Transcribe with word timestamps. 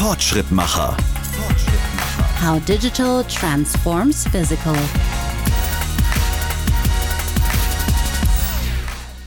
Fortschrittmacher. 0.00 0.96
How 2.42 2.58
digital 2.64 3.22
transforms 3.24 4.26
physical. 4.28 4.74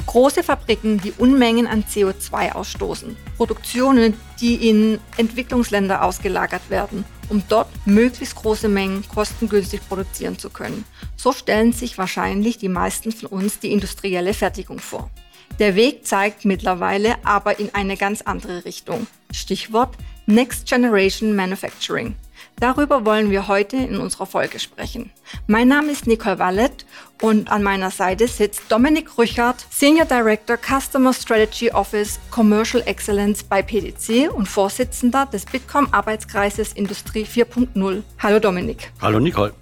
Große 0.08 0.42
Fabriken, 0.42 1.00
die 1.00 1.12
Unmengen 1.20 1.68
an 1.68 1.84
CO2 1.84 2.54
ausstoßen. 2.54 3.16
Produktionen, 3.38 4.16
die 4.42 4.68
in 4.68 5.00
Entwicklungsländer 5.18 6.04
ausgelagert 6.04 6.68
werden, 6.72 7.06
um 7.30 7.44
dort 7.48 7.68
möglichst 7.86 8.34
große 8.34 8.68
Mengen 8.68 9.08
kostengünstig 9.08 9.88
produzieren 9.88 10.40
zu 10.40 10.50
können. 10.50 10.86
So 11.16 11.34
stellen 11.34 11.74
sich 11.74 12.00
wahrscheinlich 12.00 12.58
die 12.58 12.70
meisten 12.70 13.12
von 13.12 13.30
uns 13.30 13.60
die 13.60 13.72
industrielle 13.72 14.34
Fertigung 14.34 14.80
vor. 14.80 15.12
Der 15.60 15.76
Weg 15.76 16.08
zeigt 16.08 16.46
mittlerweile 16.46 17.24
aber 17.24 17.60
in 17.60 17.76
eine 17.76 17.96
ganz 17.96 18.24
andere 18.24 18.66
Richtung. 18.66 19.06
Stichwort 19.32 19.96
Next 20.26 20.68
Generation 20.68 21.36
Manufacturing. 21.36 22.16
Darüber 22.58 23.06
wollen 23.06 23.30
wir 23.30 23.50
heute 23.50 23.76
in 23.76 23.98
unserer 23.98 24.26
Folge 24.26 24.58
sprechen. 24.58 25.12
Mein 25.48 25.68
Name 25.68 25.92
ist 25.92 26.08
Nicole 26.08 26.40
Wallet 26.40 26.86
und 27.22 27.52
an 27.52 27.62
meiner 27.62 27.92
Seite 27.92 28.30
sitzt 28.30 28.62
Dominik 28.70 29.18
Rüchert, 29.18 29.66
Senior 29.70 30.06
Director 30.06 30.58
Customer 30.58 31.14
Strategy 31.14 31.72
Office 31.72 32.20
Commercial 32.32 32.82
Excellence 32.86 33.44
bei 33.44 33.62
PDC 33.62 34.32
und 34.34 34.48
Vorsitzender 34.48 35.26
des 35.26 35.46
Bitkom 35.46 35.90
Arbeitskreises 35.92 36.72
Industrie 36.72 37.26
4.0. 37.26 38.04
Hallo 38.20 38.40
Dominik. 38.40 38.92
Hallo 39.02 39.20
Nicole. 39.20 39.54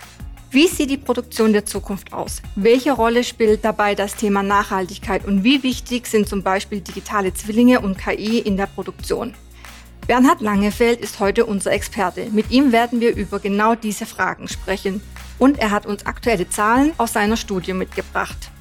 Wie 0.51 0.67
sieht 0.67 0.91
die 0.91 0.97
Produktion 0.97 1.53
der 1.53 1.65
Zukunft 1.65 2.13
aus? 2.13 2.41
Welche 2.55 2.91
Rolle 2.91 3.23
spielt 3.23 3.65
dabei 3.65 3.95
das 3.95 4.15
Thema 4.15 4.43
Nachhaltigkeit 4.43 5.25
und 5.25 5.43
wie 5.43 5.63
wichtig 5.63 6.05
sind 6.05 6.27
zum 6.29 6.43
Beispiel 6.43 6.81
digitale 6.81 7.33
Zwillinge 7.33 7.79
und 7.79 7.97
KI 7.97 8.39
in 8.39 8.57
der 8.57 8.67
Produktion? 8.67 9.33
Bernhard 10.11 10.41
Langefeld 10.41 10.99
ist 10.99 11.21
heute 11.21 11.45
unser 11.45 11.71
Experte. 11.71 12.27
Mit 12.33 12.51
ihm 12.51 12.73
werden 12.73 12.99
wir 12.99 13.15
über 13.15 13.39
genau 13.39 13.75
diese 13.75 14.05
Fragen 14.05 14.49
sprechen. 14.49 14.99
Und 15.39 15.57
er 15.57 15.71
hat 15.71 15.85
uns 15.85 16.05
aktuelle 16.05 16.49
Zahlen 16.49 16.91
aus 16.97 17.13
seiner 17.13 17.37
Studie 17.37 17.71
mitgebracht. 17.71 18.51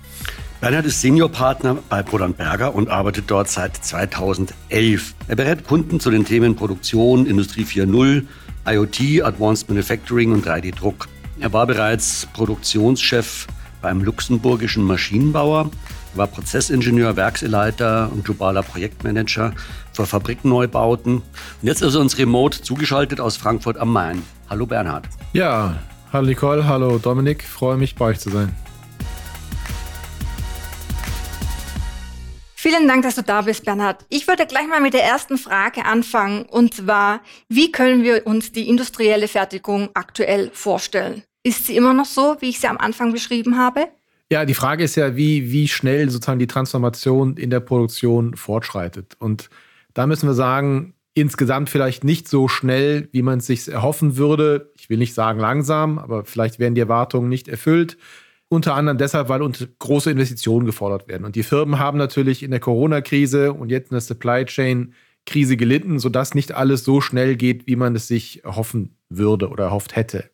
Bernhard 0.60 0.86
ist 0.86 1.00
Seniorpartner 1.00 1.78
bei 1.88 2.02
Roland 2.02 2.36
Berger 2.36 2.72
und 2.72 2.88
arbeitet 2.88 3.24
dort 3.26 3.48
seit 3.48 3.84
2011. 3.84 5.16
Er 5.26 5.34
berät 5.34 5.66
Kunden 5.66 5.98
zu 5.98 6.12
den 6.12 6.24
Themen 6.24 6.54
Produktion, 6.54 7.26
Industrie 7.26 7.64
4.0, 7.64 8.28
IoT, 8.68 9.24
Advanced 9.24 9.68
Manufacturing 9.68 10.30
und 10.30 10.46
3D-Druck. 10.46 11.08
Er 11.40 11.52
war 11.52 11.66
bereits 11.66 12.28
Produktionschef 12.32 13.48
beim 13.82 14.04
luxemburgischen 14.04 14.84
Maschinenbauer, 14.84 15.72
war 16.14 16.26
Prozessingenieur, 16.26 17.16
Werksleiter 17.16 18.10
und 18.12 18.24
globaler 18.24 18.62
Projektmanager 18.62 19.52
für 19.92 20.06
Fabrikneubauten. 20.06 21.16
Und 21.16 21.22
jetzt 21.62 21.82
ist 21.82 21.94
er 21.94 22.00
uns 22.00 22.18
remote 22.18 22.62
zugeschaltet 22.62 23.20
aus 23.20 23.36
Frankfurt 23.36 23.78
am 23.78 23.92
Main. 23.92 24.22
Hallo 24.48 24.66
Bernhard. 24.66 25.06
Ja, 25.32 25.76
hallo 26.12 26.26
Nicole, 26.26 26.66
hallo 26.66 26.98
Dominik, 26.98 27.44
freue 27.44 27.76
mich 27.76 27.94
bei 27.94 28.06
euch 28.06 28.20
zu 28.20 28.30
sein. 28.30 28.54
Vielen 32.62 32.86
Dank, 32.86 33.04
dass 33.04 33.14
du 33.14 33.22
da 33.22 33.40
bist, 33.40 33.64
Bernhard. 33.64 34.04
Ich 34.10 34.28
würde 34.28 34.44
gleich 34.44 34.68
mal 34.68 34.82
mit 34.82 34.92
der 34.92 35.02
ersten 35.02 35.38
Frage 35.38 35.86
anfangen, 35.86 36.42
und 36.42 36.74
zwar, 36.74 37.20
wie 37.48 37.72
können 37.72 38.02
wir 38.02 38.26
uns 38.26 38.52
die 38.52 38.68
industrielle 38.68 39.28
Fertigung 39.28 39.88
aktuell 39.94 40.50
vorstellen? 40.52 41.22
Ist 41.42 41.66
sie 41.66 41.74
immer 41.74 41.94
noch 41.94 42.04
so, 42.04 42.36
wie 42.40 42.50
ich 42.50 42.60
sie 42.60 42.68
am 42.68 42.76
Anfang 42.76 43.12
beschrieben 43.12 43.56
habe? 43.56 43.88
Ja, 44.32 44.44
die 44.44 44.54
Frage 44.54 44.84
ist 44.84 44.94
ja, 44.94 45.16
wie, 45.16 45.50
wie 45.50 45.66
schnell 45.66 46.08
sozusagen 46.08 46.38
die 46.38 46.46
Transformation 46.46 47.36
in 47.36 47.50
der 47.50 47.58
Produktion 47.60 48.36
fortschreitet. 48.36 49.16
Und 49.18 49.50
da 49.92 50.06
müssen 50.06 50.28
wir 50.28 50.34
sagen, 50.34 50.94
insgesamt 51.14 51.68
vielleicht 51.68 52.04
nicht 52.04 52.28
so 52.28 52.46
schnell, 52.46 53.08
wie 53.10 53.22
man 53.22 53.40
es 53.40 53.46
sich 53.46 53.68
erhoffen 53.68 54.16
würde. 54.16 54.70
Ich 54.78 54.88
will 54.88 54.98
nicht 54.98 55.14
sagen 55.14 55.40
langsam, 55.40 55.98
aber 55.98 56.24
vielleicht 56.24 56.60
werden 56.60 56.76
die 56.76 56.80
Erwartungen 56.80 57.28
nicht 57.28 57.48
erfüllt. 57.48 57.96
Unter 58.48 58.74
anderem 58.74 58.98
deshalb, 58.98 59.28
weil 59.28 59.40
große 59.80 60.10
Investitionen 60.10 60.66
gefordert 60.66 61.08
werden. 61.08 61.24
Und 61.24 61.34
die 61.34 61.42
Firmen 61.42 61.80
haben 61.80 61.98
natürlich 61.98 62.44
in 62.44 62.52
der 62.52 62.60
Corona-Krise 62.60 63.52
und 63.52 63.70
jetzt 63.70 63.90
in 63.90 63.94
der 63.94 64.00
Supply 64.00 64.44
Chain-Krise 64.44 65.56
gelitten, 65.56 65.98
sodass 65.98 66.34
nicht 66.34 66.52
alles 66.52 66.84
so 66.84 67.00
schnell 67.00 67.36
geht, 67.36 67.66
wie 67.66 67.76
man 67.76 67.96
es 67.96 68.06
sich 68.06 68.44
erhoffen 68.44 68.96
würde 69.08 69.48
oder 69.48 69.64
erhofft 69.64 69.96
hätte. 69.96 70.30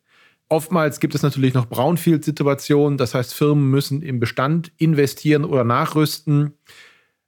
Oftmals 0.48 1.00
gibt 1.00 1.14
es 1.14 1.22
natürlich 1.22 1.54
noch 1.54 1.66
Brownfield-Situationen, 1.66 2.98
das 2.98 3.14
heißt, 3.14 3.34
Firmen 3.34 3.68
müssen 3.68 4.02
im 4.02 4.20
Bestand 4.20 4.70
investieren 4.76 5.44
oder 5.44 5.64
nachrüsten. 5.64 6.52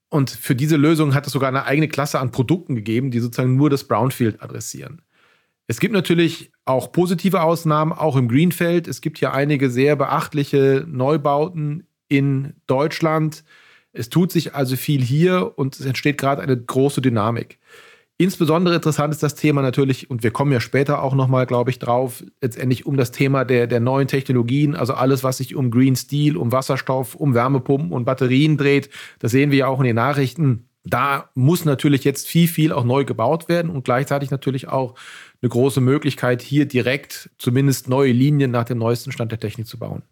Und 0.09 0.31
für 0.31 0.55
diese 0.55 0.77
Lösung 0.77 1.15
hat 1.15 1.27
es 1.27 1.33
sogar 1.33 1.49
eine 1.49 1.65
eigene 1.65 1.89
Klasse 1.89 2.21
an 2.21 2.31
Produkten 2.31 2.77
gegeben, 2.77 3.11
die 3.11 3.19
sozusagen 3.19 3.57
nur 3.57 3.71
das 3.71 3.85
Brownfield 3.85 4.41
adressieren. 4.43 5.03
Es 5.67 5.81
gibt 5.81 5.93
natürlich 5.93 6.53
auch 6.65 6.93
positive 6.93 7.43
Ausnahmen, 7.43 7.93
auch 7.93 8.17
im 8.17 8.29
Greenfeld. 8.29 8.89
Es 8.89 9.03
gibt 9.03 9.19
hier 9.19 9.35
einige 9.35 9.69
sehr 9.69 9.97
beachtliche 9.97 10.85
Neubauten 10.89 11.87
in 12.09 12.55
Deutschland. 12.67 13.45
Es 13.93 14.09
tut 14.09 14.33
sich 14.33 14.55
also 14.55 14.77
viel 14.77 15.03
hier 15.03 15.59
und 15.59 15.79
es 15.79 15.85
entsteht 15.85 16.19
gerade 16.19 16.41
eine 16.41 16.57
große 16.57 17.03
Dynamik. 17.03 17.59
Insbesondere 18.21 18.75
interessant 18.75 19.15
ist 19.15 19.23
das 19.23 19.37
Thema 19.37 19.63
natürlich, 19.63 20.11
und 20.11 20.25
wir 20.25 20.33
kommen 20.33 20.51
ja 20.51 20.59
später 20.59 21.03
auch 21.03 21.15
nochmal, 21.15 21.47
glaube 21.47 21.71
ich, 21.71 21.79
drauf, 21.79 22.25
letztendlich 22.43 22.85
um 22.85 22.97
das 22.97 23.13
Thema 23.13 23.45
der, 23.45 23.69
der 23.69 23.79
neuen 23.79 24.09
Technologien, 24.09 24.75
also 24.75 24.95
alles, 24.95 25.23
was 25.23 25.37
sich 25.37 25.55
um 25.55 25.71
Green 25.71 25.95
Steel, 25.95 26.37
um 26.37 26.51
Wasserstoff, 26.51 27.15
um 27.15 27.35
Wärmepumpen 27.35 27.93
und 27.93 28.05
Batterien 28.05 28.57
dreht. 28.57 28.91
Das 29.21 29.31
sehen 29.31 29.53
wir 29.53 29.59
ja 29.59 29.67
auch 29.69 29.79
in 29.79 29.87
den 29.87 29.95
Nachrichten. 29.95 30.69
Da 30.83 31.31
muss 31.37 31.65
natürlich 31.65 32.03
jetzt 32.03 32.27
viel, 32.27 32.49
viel 32.49 32.73
auch 32.73 32.83
neu 32.83 33.05
gebaut 33.05 33.49
werden 33.49 33.71
und 33.71 33.85
gleichzeitig 33.85 34.33
natürlich 34.33 34.67
auch 34.67 34.97
eine 35.41 35.49
große 35.51 35.81
Möglichkeit, 35.81 36.43
hier 36.43 36.67
direkt 36.67 37.31
zumindest 37.39 37.89
neue 37.89 38.11
Linien 38.11 38.51
nach 38.51 38.65
dem 38.65 38.79
neuesten 38.79 39.13
Stand 39.13 39.31
der 39.31 39.39
Technik 39.39 39.69
zu 39.69 39.79
bauen. 39.79 40.03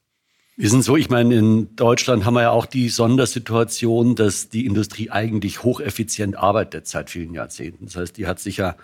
Wir 0.59 0.71
sind 0.71 0.83
so, 0.83 0.97
ich 0.97 1.11
meine, 1.11 1.35
in 1.35 1.77
Deutschland 1.77 2.25
haben 2.25 2.33
wir 2.33 2.43
ja 2.43 2.51
auch 2.51 2.65
die 2.65 2.89
Sondersituation, 2.89 4.15
dass 4.15 4.49
die 4.49 4.65
Industrie 4.65 5.11
eigentlich 5.11 5.63
hocheffizient 5.63 6.35
arbeitet 6.35 6.87
seit 6.87 7.11
vielen 7.11 7.35
Jahrzehnten. 7.35 7.85
Das 7.85 7.97
heißt, 7.97 8.17
die 8.17 8.27
hat 8.27 8.41
sich 8.41 8.57
ja 8.57 8.75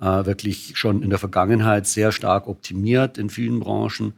äh, 0.00 0.24
wirklich 0.24 0.78
schon 0.78 1.02
in 1.02 1.10
der 1.10 1.18
Vergangenheit 1.18 1.88
sehr 1.88 2.12
stark 2.12 2.46
optimiert 2.46 3.18
in 3.18 3.28
vielen 3.28 3.58
Branchen. 3.58 4.14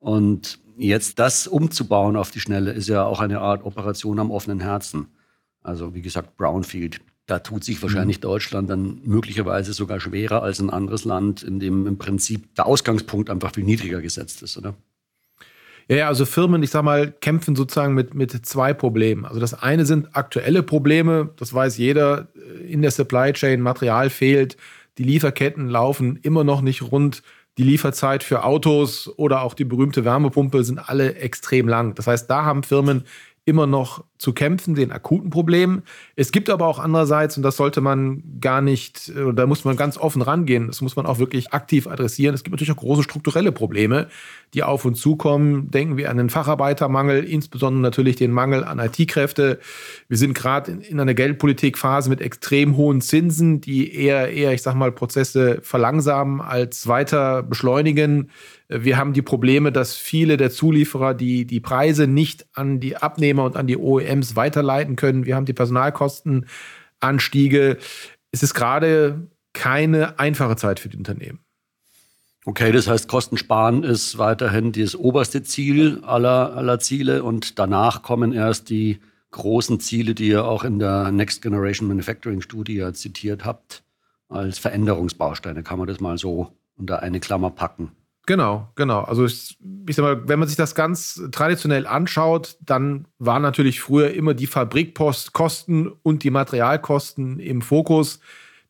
Und 0.00 0.58
jetzt 0.76 1.18
das 1.18 1.46
umzubauen 1.46 2.14
auf 2.16 2.30
die 2.30 2.40
Schnelle 2.40 2.72
ist 2.72 2.88
ja 2.88 3.04
auch 3.04 3.20
eine 3.20 3.40
Art 3.40 3.64
Operation 3.64 4.18
am 4.18 4.30
offenen 4.30 4.60
Herzen. 4.60 5.06
Also 5.62 5.94
wie 5.94 6.02
gesagt, 6.02 6.36
Brownfield. 6.36 7.00
Da 7.24 7.38
tut 7.38 7.64
sich 7.64 7.80
wahrscheinlich 7.80 8.18
mhm. 8.18 8.22
Deutschland 8.22 8.68
dann 8.68 9.00
möglicherweise 9.04 9.72
sogar 9.72 9.98
schwerer 9.98 10.42
als 10.42 10.60
ein 10.60 10.68
anderes 10.68 11.06
Land, 11.06 11.42
in 11.42 11.58
dem 11.58 11.86
im 11.86 11.96
Prinzip 11.96 12.54
der 12.56 12.66
Ausgangspunkt 12.66 13.30
einfach 13.30 13.54
viel 13.54 13.64
niedriger 13.64 14.02
gesetzt 14.02 14.42
ist, 14.42 14.58
oder? 14.58 14.74
Ja, 15.90 16.06
also 16.06 16.24
Firmen, 16.24 16.62
ich 16.62 16.70
sag 16.70 16.84
mal, 16.84 17.10
kämpfen 17.10 17.56
sozusagen 17.56 17.94
mit, 17.94 18.14
mit 18.14 18.30
zwei 18.46 18.72
Problemen. 18.72 19.24
Also 19.24 19.40
das 19.40 19.60
eine 19.60 19.84
sind 19.84 20.14
aktuelle 20.14 20.62
Probleme, 20.62 21.30
das 21.36 21.52
weiß 21.52 21.78
jeder, 21.78 22.28
in 22.64 22.80
der 22.80 22.92
Supply 22.92 23.32
Chain 23.32 23.60
Material 23.60 24.08
fehlt, 24.08 24.56
die 24.98 25.02
Lieferketten 25.02 25.68
laufen 25.68 26.16
immer 26.22 26.44
noch 26.44 26.60
nicht 26.60 26.82
rund, 26.82 27.24
die 27.58 27.64
Lieferzeit 27.64 28.22
für 28.22 28.44
Autos 28.44 29.12
oder 29.16 29.42
auch 29.42 29.54
die 29.54 29.64
berühmte 29.64 30.04
Wärmepumpe 30.04 30.62
sind 30.62 30.78
alle 30.78 31.16
extrem 31.16 31.66
lang. 31.66 31.96
Das 31.96 32.06
heißt, 32.06 32.30
da 32.30 32.44
haben 32.44 32.62
Firmen 32.62 33.02
immer 33.44 33.66
noch 33.66 34.04
zu 34.20 34.34
kämpfen, 34.34 34.74
den 34.74 34.92
akuten 34.92 35.30
Problemen. 35.30 35.82
Es 36.14 36.30
gibt 36.30 36.50
aber 36.50 36.66
auch 36.66 36.78
andererseits, 36.78 37.38
und 37.38 37.42
das 37.42 37.56
sollte 37.56 37.80
man 37.80 38.22
gar 38.38 38.60
nicht, 38.60 39.10
da 39.34 39.46
muss 39.46 39.64
man 39.64 39.76
ganz 39.76 39.96
offen 39.96 40.20
rangehen, 40.20 40.66
das 40.66 40.82
muss 40.82 40.94
man 40.94 41.06
auch 41.06 41.18
wirklich 41.18 41.54
aktiv 41.54 41.86
adressieren. 41.86 42.34
Es 42.34 42.44
gibt 42.44 42.52
natürlich 42.52 42.72
auch 42.72 42.76
große 42.76 43.02
strukturelle 43.02 43.50
Probleme, 43.50 44.08
die 44.52 44.62
auf 44.62 44.84
uns 44.84 45.00
zukommen. 45.00 45.70
Denken 45.70 45.96
wir 45.96 46.10
an 46.10 46.18
den 46.18 46.28
Facharbeitermangel, 46.28 47.24
insbesondere 47.24 47.80
natürlich 47.80 48.16
den 48.16 48.30
Mangel 48.30 48.62
an 48.62 48.78
IT-Kräfte. 48.78 49.58
Wir 50.08 50.18
sind 50.18 50.34
gerade 50.34 50.72
in, 50.72 50.80
in 50.82 51.00
einer 51.00 51.14
Geldpolitikphase 51.14 52.10
mit 52.10 52.20
extrem 52.20 52.76
hohen 52.76 53.00
Zinsen, 53.00 53.62
die 53.62 53.94
eher, 53.94 54.30
eher, 54.30 54.52
ich 54.52 54.60
sag 54.60 54.74
mal, 54.74 54.92
Prozesse 54.92 55.60
verlangsamen 55.62 56.42
als 56.42 56.86
weiter 56.86 57.42
beschleunigen. 57.42 58.30
Wir 58.68 58.96
haben 58.98 59.14
die 59.14 59.22
Probleme, 59.22 59.72
dass 59.72 59.96
viele 59.96 60.36
der 60.36 60.52
Zulieferer 60.52 61.12
die, 61.12 61.44
die 61.44 61.58
Preise 61.58 62.06
nicht 62.06 62.46
an 62.54 62.78
die 62.78 62.96
Abnehmer 62.96 63.42
und 63.42 63.56
an 63.56 63.66
die 63.66 63.76
OEMs 64.10 64.36
weiterleiten 64.36 64.96
können. 64.96 65.26
Wir 65.26 65.36
haben 65.36 65.46
die 65.46 65.52
Personalkostenanstiege. 65.52 67.78
Es 68.32 68.42
ist 68.42 68.54
gerade 68.54 69.28
keine 69.52 70.18
einfache 70.18 70.56
Zeit 70.56 70.80
für 70.80 70.88
die 70.88 70.96
Unternehmen. 70.96 71.40
Okay, 72.46 72.72
das 72.72 72.88
heißt, 72.88 73.06
Kostensparen 73.08 73.84
ist 73.84 74.16
weiterhin 74.16 74.72
das 74.72 74.96
oberste 74.96 75.42
Ziel 75.42 76.00
aller, 76.04 76.56
aller 76.56 76.78
Ziele 76.78 77.22
und 77.22 77.58
danach 77.58 78.00
kommen 78.02 78.32
erst 78.32 78.70
die 78.70 78.98
großen 79.30 79.78
Ziele, 79.78 80.14
die 80.14 80.28
ihr 80.28 80.46
auch 80.46 80.64
in 80.64 80.78
der 80.78 81.12
Next 81.12 81.42
Generation 81.42 81.88
Manufacturing 81.88 82.40
Studie 82.40 82.90
zitiert 82.94 83.44
habt, 83.44 83.82
als 84.28 84.58
Veränderungsbausteine. 84.58 85.62
Kann 85.62 85.78
man 85.78 85.86
das 85.86 86.00
mal 86.00 86.16
so 86.16 86.54
unter 86.76 87.02
eine 87.02 87.20
Klammer 87.20 87.50
packen? 87.50 87.92
Genau, 88.26 88.68
genau. 88.76 89.00
Also 89.00 89.24
ich, 89.24 89.58
ich 89.88 89.96
sag 89.96 90.02
mal, 90.02 90.28
wenn 90.28 90.38
man 90.38 90.46
sich 90.46 90.56
das 90.56 90.74
ganz 90.74 91.20
traditionell 91.32 91.86
anschaut, 91.86 92.56
dann 92.60 93.06
waren 93.18 93.42
natürlich 93.42 93.80
früher 93.80 94.12
immer 94.12 94.34
die 94.34 94.46
Fabrikkosten 94.46 95.90
und 96.02 96.22
die 96.22 96.30
Materialkosten 96.30 97.40
im 97.40 97.62
Fokus. 97.62 98.20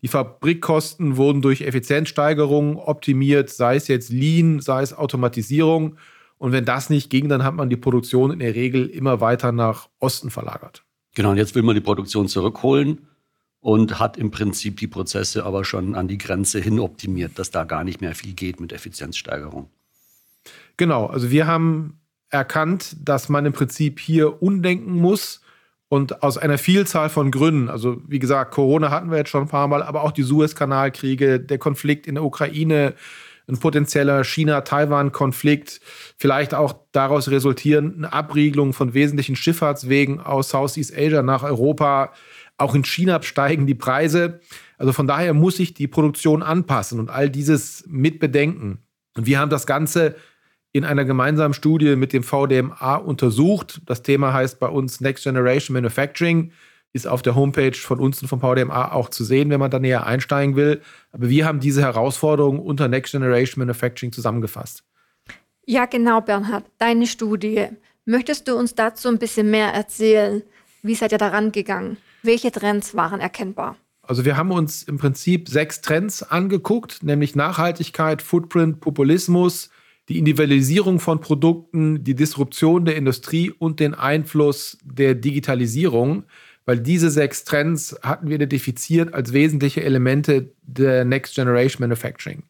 Die 0.03 0.09
Fabrikkosten 0.09 1.17
wurden 1.17 1.43
durch 1.43 1.61
Effizienzsteigerungen 1.61 2.77
optimiert, 2.77 3.51
sei 3.51 3.77
es 3.77 3.89
jetzt 3.89 4.11
Lean, 4.11 4.61
sei 4.61 4.83
es 4.83 4.97
Automatisierung. 4.97 5.97
Und 6.39 6.53
wenn 6.53 6.65
das 6.65 6.89
nicht 6.89 7.11
ging, 7.11 7.29
dann 7.29 7.45
hat 7.45 7.55
man 7.55 7.69
die 7.69 7.77
Produktion 7.77 8.31
in 8.31 8.39
der 8.39 8.55
Regel 8.55 8.87
immer 8.87 9.21
weiter 9.21 9.53
nach 9.53 9.89
Osten 9.99 10.31
verlagert. 10.31 10.85
Genau, 11.15 11.33
und 11.33 11.37
jetzt 11.37 11.55
will 11.55 11.63
man 11.63 11.75
die 11.75 11.83
Produktion 11.83 12.29
zurückholen 12.29 13.07
und 13.61 13.99
hat 13.99 14.17
im 14.17 14.31
Prinzip 14.31 14.79
die 14.79 14.87
Prozesse 14.87 15.45
aber 15.45 15.65
schon 15.65 15.95
an 15.95 16.09
die 16.09 16.19
Grenze 16.19 16.61
hin 16.61 16.81
optimiert, 16.81 17.39
dass 17.39 17.51
da 17.51 17.65
gar 17.65 17.85
nicht 17.85 18.01
mehr 18.01 18.15
viel 18.15 18.33
geht 18.33 18.61
mit 18.61 18.73
Effizienzsteigerung. 18.73 19.69
Genau, 20.77 21.07
also 21.07 21.31
wir 21.31 21.47
haben 21.47 22.01
erkannt, 22.31 22.97
dass 23.05 23.29
man 23.29 23.45
im 23.45 23.53
Prinzip 23.53 24.01
hier 24.01 24.43
undenken 24.43 24.93
muss 24.93 25.43
und 25.89 26.23
aus 26.23 26.39
einer 26.39 26.57
Vielzahl 26.57 27.11
von 27.11 27.31
Gründen, 27.31 27.69
also 27.69 28.01
wie 28.07 28.21
gesagt, 28.21 28.53
Corona 28.55 28.91
hatten 28.91 29.11
wir 29.11 29.19
jetzt 29.19 29.31
schon 29.31 29.43
ein 29.43 29.49
paar 29.49 29.69
Mal, 29.69 29.83
aber 29.83 30.05
auch 30.05 30.13
die 30.13 30.23
Suezkanalkriege, 30.23 31.41
der 31.41 31.59
Konflikt 31.59 32.07
in 32.07 32.15
der 32.15 32.25
Ukraine, 32.25 32.95
ein 33.49 33.59
potenzieller 33.59 34.23
China-Taiwan-Konflikt, 34.23 35.81
vielleicht 36.17 36.55
auch 36.55 36.75
daraus 36.93 37.29
resultierende 37.29 38.13
Abriegelung 38.13 38.73
von 38.73 38.95
wesentlichen 38.95 39.35
Schifffahrtswegen 39.35 40.21
aus 40.21 40.51
Southeast 40.51 40.97
Asia 40.97 41.23
nach 41.23 41.43
Europa. 41.43 42.13
Auch 42.61 42.75
in 42.75 42.85
China 42.85 43.23
steigen 43.23 43.67
die 43.67 43.75
Preise. 43.75 44.41
Also 44.77 44.93
von 44.93 45.07
daher 45.07 45.33
muss 45.33 45.57
sich 45.57 45.73
die 45.73 45.89
Produktion 45.89 46.43
anpassen 46.43 47.01
und 47.01 47.09
all 47.11 47.31
dieses 47.31 47.85
mitbedenken. 47.89 48.79
Und 49.17 49.27
wir 49.27 49.39
haben 49.39 49.49
das 49.49 49.67
Ganze 49.67 50.15
in 50.73 50.85
einer 50.85 51.07
gemeinsamen 51.07 51.55
Studie 51.55 51.97
mit 51.97 52.13
dem 52.13 52.23
VDMA 52.23 52.97
untersucht. 52.97 53.81
Das 53.87 54.03
Thema 54.03 54.35
heißt 54.35 54.61
bei 54.61 54.69
uns 54.69 55.01
Next 55.01 55.25
Generation 55.25 55.73
Manufacturing, 55.73 56.53
ist 56.93 57.07
auf 57.07 57.23
der 57.23 57.35
Homepage 57.35 57.73
von 57.73 57.99
uns 57.99 58.21
und 58.21 58.29
vom 58.29 58.41
VDMA 58.41 58.93
auch 58.93 59.09
zu 59.09 59.25
sehen, 59.25 59.49
wenn 59.49 59.61
man 59.61 59.71
da 59.71 59.79
näher 59.79 60.07
einsteigen 60.07 60.55
will. 60.55 60.83
Aber 61.13 61.31
wir 61.31 61.47
haben 61.47 61.61
diese 61.61 61.81
Herausforderungen 61.81 62.61
unter 62.61 62.89
Next 62.89 63.13
Generation 63.13 63.61
Manufacturing 63.61 64.13
zusammengefasst. 64.13 64.85
Ja, 65.65 65.87
genau, 65.87 66.21
Bernhard. 66.21 66.65
Deine 66.77 67.07
Studie. 67.07 67.69
Möchtest 68.05 68.49
du 68.49 68.57
uns 68.57 68.75
dazu 68.75 69.09
ein 69.09 69.19
bisschen 69.19 69.51
mehr 69.51 69.73
erzählen? 69.73 70.43
Wie 70.83 70.95
seid 70.95 71.13
ihr 71.13 71.19
daran 71.19 71.53
gegangen? 71.53 71.97
Welche 72.23 72.53
Trends 72.53 72.95
waren 72.95 73.21
erkennbar? 73.21 73.77
Also 74.03 74.25
wir 74.25 74.37
haben 74.37 74.51
uns 74.51 74.83
im 74.83 74.99
Prinzip 74.99 75.49
sechs 75.49 75.81
Trends 75.81 76.23
angeguckt, 76.23 77.03
nämlich 77.03 77.37
Nachhaltigkeit, 77.37 78.23
Footprint, 78.23 78.81
Populismus, 78.81 79.71
die 80.09 80.19
Individualisierung 80.19 80.99
von 80.99 81.21
Produkten, 81.21 82.03
die 82.03 82.17
Disruption 82.17 82.85
der 82.85 82.97
Industrie 82.97 83.53
und 83.53 83.79
den 83.79 83.95
Einfluss 83.95 84.79
der 84.83 85.15
Digitalisierung, 85.15 86.25
weil 86.65 86.81
diese 86.81 87.11
sechs 87.11 87.45
Trends 87.45 87.97
hatten 88.03 88.29
wir 88.29 88.35
identifiziert 88.35 89.15
als 89.15 89.33
wesentliche 89.33 89.85
Elemente 89.85 90.53
der 90.63 91.05
Next 91.05 91.37
Generation 91.37 91.81
Manufacturing. 91.81 92.43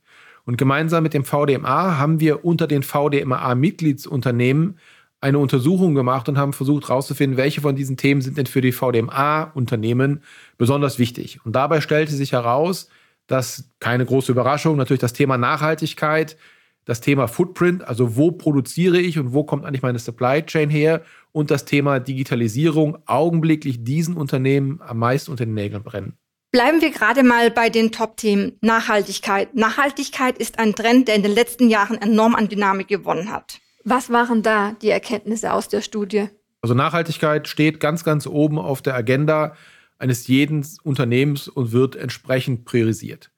Und 0.46 0.56
gemeinsam 0.56 1.02
mit 1.02 1.12
dem 1.12 1.24
VDMA 1.24 1.98
haben 1.98 2.18
wir 2.18 2.44
unter 2.44 2.66
den 2.66 2.82
VDMA-Mitgliedsunternehmen 2.82 4.78
eine 5.20 5.38
Untersuchung 5.38 5.94
gemacht 5.94 6.28
und 6.28 6.38
haben 6.38 6.52
versucht 6.52 6.88
herauszufinden, 6.88 7.36
welche 7.36 7.60
von 7.60 7.76
diesen 7.76 7.96
Themen 7.96 8.22
sind 8.22 8.38
denn 8.38 8.46
für 8.46 8.60
die 8.60 8.72
VDMA-Unternehmen 8.72 10.22
besonders 10.56 10.98
wichtig. 10.98 11.40
Und 11.44 11.54
dabei 11.54 11.80
stellte 11.80 12.12
sich 12.12 12.32
heraus, 12.32 12.88
dass 13.26 13.70
keine 13.80 14.06
große 14.06 14.32
Überraschung, 14.32 14.76
natürlich 14.76 15.00
das 15.00 15.12
Thema 15.12 15.36
Nachhaltigkeit, 15.36 16.36
das 16.86 17.00
Thema 17.00 17.28
Footprint, 17.28 17.86
also 17.86 18.16
wo 18.16 18.32
produziere 18.32 18.98
ich 18.98 19.18
und 19.18 19.32
wo 19.32 19.44
kommt 19.44 19.64
eigentlich 19.64 19.82
meine 19.82 19.98
Supply 19.98 20.42
Chain 20.44 20.70
her 20.70 21.02
und 21.32 21.50
das 21.50 21.64
Thema 21.64 22.00
Digitalisierung 22.00 22.98
augenblicklich 23.06 23.84
diesen 23.84 24.16
Unternehmen 24.16 24.80
am 24.82 24.98
meisten 24.98 25.30
unter 25.30 25.44
den 25.44 25.54
Nägeln 25.54 25.82
brennen. 25.82 26.14
Bleiben 26.50 26.80
wir 26.80 26.90
gerade 26.90 27.22
mal 27.22 27.50
bei 27.52 27.70
den 27.70 27.92
Top-Themen 27.92 28.58
Nachhaltigkeit. 28.60 29.54
Nachhaltigkeit 29.54 30.36
ist 30.38 30.58
ein 30.58 30.74
Trend, 30.74 31.06
der 31.06 31.14
in 31.14 31.22
den 31.22 31.32
letzten 31.32 31.68
Jahren 31.68 31.96
enorm 32.02 32.34
an 32.34 32.48
Dynamik 32.48 32.88
gewonnen 32.88 33.30
hat. 33.30 33.60
Was 33.84 34.10
waren 34.10 34.42
da 34.42 34.74
die 34.82 34.90
Erkenntnisse 34.90 35.52
aus 35.52 35.68
der 35.68 35.80
Studie? 35.80 36.28
Also 36.60 36.74
Nachhaltigkeit 36.74 37.48
steht 37.48 37.80
ganz, 37.80 38.04
ganz 38.04 38.26
oben 38.26 38.58
auf 38.58 38.82
der 38.82 38.94
Agenda 38.94 39.54
eines 39.98 40.26
jeden 40.26 40.66
Unternehmens 40.82 41.48
und 41.48 41.72
wird 41.72 41.96
entsprechend 41.96 42.64
priorisiert. 42.64 43.30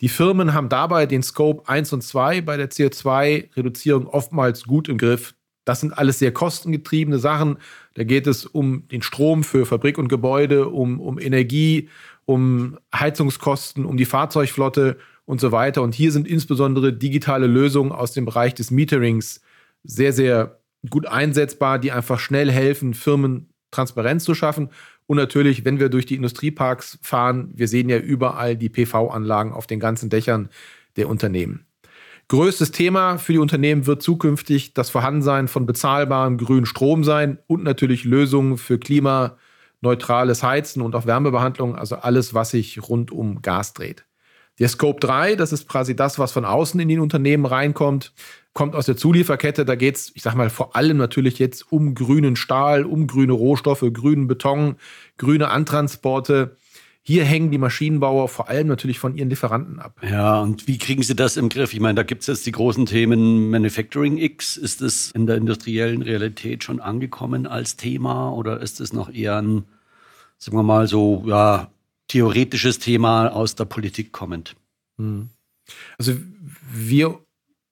Die 0.00 0.08
Firmen 0.08 0.54
haben 0.54 0.68
dabei 0.68 1.06
den 1.06 1.22
Scope 1.22 1.68
1 1.68 1.92
und 1.92 2.02
2 2.02 2.40
bei 2.40 2.56
der 2.56 2.70
CO2-Reduzierung 2.70 4.06
oftmals 4.06 4.64
gut 4.64 4.88
im 4.88 4.98
Griff. 4.98 5.34
Das 5.64 5.80
sind 5.80 5.96
alles 5.96 6.18
sehr 6.18 6.32
kostengetriebene 6.32 7.18
Sachen. 7.18 7.58
Da 7.94 8.04
geht 8.04 8.26
es 8.26 8.44
um 8.44 8.86
den 8.88 9.02
Strom 9.02 9.44
für 9.44 9.64
Fabrik 9.64 9.96
und 9.96 10.08
Gebäude, 10.08 10.68
um, 10.68 11.00
um 11.00 11.18
Energie, 11.18 11.88
um 12.26 12.78
Heizungskosten, 12.94 13.84
um 13.84 13.96
die 13.96 14.04
Fahrzeugflotte 14.04 14.98
und 15.24 15.40
so 15.40 15.52
weiter. 15.52 15.82
Und 15.82 15.94
hier 15.94 16.12
sind 16.12 16.28
insbesondere 16.28 16.92
digitale 16.92 17.46
Lösungen 17.46 17.92
aus 17.92 18.12
dem 18.12 18.26
Bereich 18.26 18.54
des 18.54 18.70
Meterings 18.70 19.40
sehr, 19.84 20.12
sehr 20.12 20.60
gut 20.90 21.06
einsetzbar, 21.06 21.78
die 21.78 21.92
einfach 21.92 22.18
schnell 22.18 22.50
helfen, 22.50 22.94
Firmen 22.94 23.50
Transparenz 23.70 24.24
zu 24.24 24.34
schaffen 24.34 24.70
und 25.06 25.16
natürlich, 25.16 25.64
wenn 25.64 25.78
wir 25.78 25.88
durch 25.88 26.06
die 26.06 26.14
Industrieparks 26.14 26.98
fahren, 27.02 27.50
wir 27.54 27.68
sehen 27.68 27.88
ja 27.88 27.98
überall 27.98 28.56
die 28.56 28.70
PV-Anlagen 28.70 29.52
auf 29.52 29.66
den 29.66 29.80
ganzen 29.80 30.08
Dächern 30.08 30.48
der 30.96 31.08
Unternehmen. 31.08 31.66
Größtes 32.28 32.70
Thema 32.70 33.18
für 33.18 33.32
die 33.34 33.38
Unternehmen 33.38 33.86
wird 33.86 34.02
zukünftig 34.02 34.72
das 34.72 34.88
Vorhandensein 34.88 35.46
von 35.46 35.66
bezahlbarem 35.66 36.38
grünen 36.38 36.64
Strom 36.64 37.04
sein 37.04 37.38
und 37.46 37.64
natürlich 37.64 38.04
Lösungen 38.04 38.56
für 38.56 38.78
klimaneutrales 38.78 40.42
Heizen 40.42 40.80
und 40.80 40.94
auch 40.94 41.04
Wärmebehandlung, 41.04 41.76
also 41.76 41.96
alles, 41.96 42.32
was 42.32 42.50
sich 42.50 42.88
rund 42.88 43.12
um 43.12 43.42
Gas 43.42 43.74
dreht. 43.74 44.06
Der 44.58 44.68
Scope 44.68 45.00
3, 45.00 45.34
das 45.34 45.52
ist 45.52 45.68
quasi 45.68 45.94
das, 45.94 46.18
was 46.18 46.32
von 46.32 46.46
außen 46.46 46.80
in 46.80 46.88
die 46.88 46.98
Unternehmen 46.98 47.44
reinkommt, 47.44 48.14
kommt 48.54 48.74
aus 48.74 48.86
der 48.86 48.96
Zulieferkette. 48.96 49.64
Da 49.64 49.74
geht 49.74 49.96
es, 49.96 50.12
ich 50.14 50.22
sage 50.22 50.36
mal, 50.36 50.48
vor 50.48 50.74
allem 50.74 50.96
natürlich 50.96 51.38
jetzt 51.38 51.70
um 51.70 51.94
grünen 51.94 52.36
Stahl, 52.36 52.84
um 52.84 53.06
grüne 53.06 53.32
Rohstoffe, 53.32 53.84
grünen 53.92 54.26
Beton, 54.26 54.76
grüne 55.18 55.50
Antransporte. 55.50 56.56
Hier 57.02 57.24
hängen 57.24 57.50
die 57.50 57.58
Maschinenbauer 57.58 58.28
vor 58.28 58.48
allem 58.48 58.66
natürlich 58.66 58.98
von 58.98 59.14
ihren 59.14 59.28
Lieferanten 59.28 59.78
ab. 59.78 60.00
Ja, 60.02 60.40
und 60.40 60.66
wie 60.66 60.78
kriegen 60.78 61.02
sie 61.02 61.14
das 61.14 61.36
im 61.36 61.50
Griff? 61.50 61.74
Ich 61.74 61.80
meine, 61.80 61.96
da 61.96 62.02
gibt 62.02 62.22
es 62.22 62.28
jetzt 62.28 62.46
die 62.46 62.52
großen 62.52 62.86
Themen 62.86 63.50
Manufacturing 63.50 64.16
X. 64.16 64.56
Ist 64.56 64.80
das 64.80 65.10
in 65.10 65.26
der 65.26 65.36
industriellen 65.36 66.00
Realität 66.00 66.64
schon 66.64 66.80
angekommen 66.80 67.46
als 67.46 67.76
Thema 67.76 68.32
oder 68.32 68.60
ist 68.60 68.80
es 68.80 68.94
noch 68.94 69.12
eher 69.12 69.36
ein, 69.36 69.64
sagen 70.38 70.56
wir 70.56 70.62
mal 70.62 70.88
so, 70.88 71.24
ja, 71.26 71.70
theoretisches 72.08 72.78
Thema 72.78 73.28
aus 73.28 73.54
der 73.54 73.64
Politik 73.66 74.12
kommend. 74.12 74.56
Hm. 74.96 75.28
Also 75.98 76.14
wir 76.72 77.18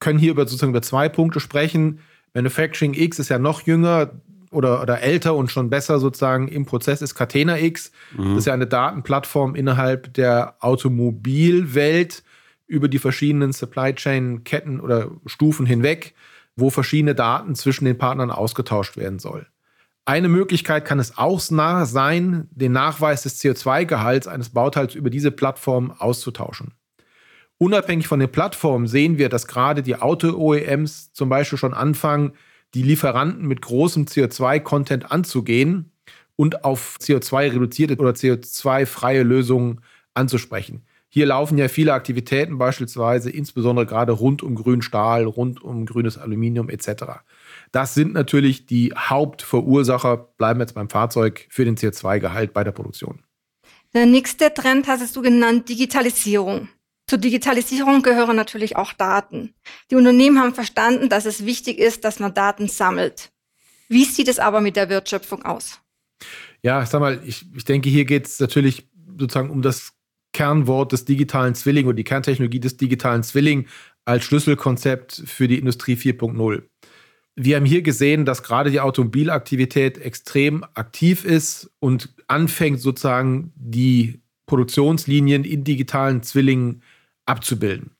können 0.02 0.18
hier 0.18 0.32
über 0.32 0.42
sozusagen 0.42 0.72
über 0.72 0.82
zwei 0.82 1.08
Punkte 1.08 1.40
sprechen. 1.40 2.00
Manufacturing 2.34 2.92
X 2.92 3.18
ist 3.18 3.30
ja 3.30 3.38
noch 3.38 3.62
jünger 3.62 4.10
oder, 4.50 4.82
oder 4.82 5.00
älter 5.00 5.34
und 5.34 5.50
schon 5.50 5.70
besser 5.70 5.98
sozusagen 5.98 6.48
im 6.48 6.66
Prozess 6.66 7.00
ist 7.00 7.14
Catena 7.14 7.58
X. 7.58 7.92
Mhm. 8.16 8.30
Das 8.30 8.38
ist 8.40 8.46
ja 8.46 8.52
eine 8.52 8.66
Datenplattform 8.66 9.54
innerhalb 9.54 10.12
der 10.14 10.56
Automobilwelt 10.60 12.22
über 12.66 12.88
die 12.88 12.98
verschiedenen 12.98 13.52
Supply 13.52 13.94
Chain 13.94 14.44
Ketten 14.44 14.80
oder 14.80 15.10
Stufen 15.26 15.66
hinweg, 15.66 16.14
wo 16.56 16.68
verschiedene 16.68 17.14
Daten 17.14 17.54
zwischen 17.54 17.84
den 17.84 17.96
Partnern 17.96 18.30
ausgetauscht 18.30 18.96
werden 18.96 19.18
soll. 19.18 19.46
Eine 20.04 20.28
Möglichkeit 20.28 20.84
kann 20.84 20.98
es 20.98 21.16
auch 21.16 21.38
sein, 21.38 22.48
den 22.50 22.72
Nachweis 22.72 23.22
des 23.22 23.40
CO2-Gehalts 23.40 24.26
eines 24.26 24.50
Bauteils 24.50 24.96
über 24.96 25.10
diese 25.10 25.30
Plattform 25.30 25.92
auszutauschen. 25.92 26.74
Unabhängig 27.62 28.08
von 28.08 28.18
den 28.18 28.28
Plattformen 28.28 28.88
sehen 28.88 29.18
wir, 29.18 29.28
dass 29.28 29.46
gerade 29.46 29.84
die 29.84 29.94
Auto-OEMs 29.94 31.12
zum 31.12 31.28
Beispiel 31.28 31.58
schon 31.58 31.74
anfangen, 31.74 32.32
die 32.74 32.82
Lieferanten 32.82 33.46
mit 33.46 33.62
großem 33.62 34.06
CO2-Content 34.06 35.12
anzugehen 35.12 35.92
und 36.34 36.64
auf 36.64 36.96
CO2-reduzierte 37.00 37.96
oder 37.98 38.10
CO2-freie 38.10 39.22
Lösungen 39.22 39.80
anzusprechen. 40.12 40.82
Hier 41.08 41.26
laufen 41.26 41.56
ja 41.56 41.68
viele 41.68 41.92
Aktivitäten, 41.92 42.58
beispielsweise 42.58 43.30
insbesondere 43.30 43.86
gerade 43.86 44.10
rund 44.10 44.42
um 44.42 44.56
grünen 44.56 44.82
Stahl, 44.82 45.24
rund 45.24 45.62
um 45.62 45.86
grünes 45.86 46.18
Aluminium 46.18 46.68
etc. 46.68 47.04
Das 47.70 47.94
sind 47.94 48.12
natürlich 48.12 48.66
die 48.66 48.92
Hauptverursacher, 48.92 50.16
bleiben 50.36 50.58
jetzt 50.58 50.74
beim 50.74 50.90
Fahrzeug, 50.90 51.46
für 51.48 51.64
den 51.64 51.76
CO2-Gehalt 51.76 52.54
bei 52.54 52.64
der 52.64 52.72
Produktion. 52.72 53.20
Der 53.94 54.06
nächste 54.06 54.52
Trend 54.52 54.88
hast 54.88 55.14
du 55.14 55.22
genannt, 55.22 55.68
Digitalisierung. 55.68 56.68
Zur 57.12 57.18
Digitalisierung 57.18 58.00
gehören 58.00 58.36
natürlich 58.36 58.76
auch 58.76 58.94
Daten. 58.94 59.52
Die 59.90 59.96
Unternehmen 59.96 60.38
haben 60.38 60.54
verstanden, 60.54 61.10
dass 61.10 61.26
es 61.26 61.44
wichtig 61.44 61.78
ist, 61.78 62.06
dass 62.06 62.20
man 62.20 62.32
Daten 62.32 62.68
sammelt. 62.68 63.32
Wie 63.90 64.04
sieht 64.04 64.28
es 64.28 64.38
aber 64.38 64.62
mit 64.62 64.76
der 64.76 64.88
Wertschöpfung 64.88 65.44
aus? 65.44 65.82
Ja, 66.62 66.82
ich 66.82 66.88
sag 66.88 67.00
mal, 67.00 67.20
ich, 67.26 67.44
ich 67.54 67.66
denke, 67.66 67.90
hier 67.90 68.06
geht 68.06 68.28
es 68.28 68.40
natürlich 68.40 68.88
sozusagen 69.18 69.50
um 69.50 69.60
das 69.60 69.92
Kernwort 70.32 70.92
des 70.92 71.04
digitalen 71.04 71.54
Zwilling 71.54 71.86
und 71.86 71.96
die 71.96 72.04
Kerntechnologie 72.04 72.60
des 72.60 72.78
digitalen 72.78 73.22
Zwilling 73.22 73.66
als 74.06 74.24
Schlüsselkonzept 74.24 75.22
für 75.26 75.48
die 75.48 75.58
Industrie 75.58 75.96
4.0. 75.96 76.62
Wir 77.36 77.56
haben 77.56 77.66
hier 77.66 77.82
gesehen, 77.82 78.24
dass 78.24 78.42
gerade 78.42 78.70
die 78.70 78.80
Automobilaktivität 78.80 79.98
extrem 79.98 80.64
aktiv 80.72 81.26
ist 81.26 81.70
und 81.78 82.14
anfängt 82.26 82.80
sozusagen 82.80 83.52
die 83.54 84.22
Produktionslinien 84.46 85.44
in 85.44 85.62
digitalen 85.62 86.22
Zwillingen 86.22 86.82
abzubilden. 87.26 87.96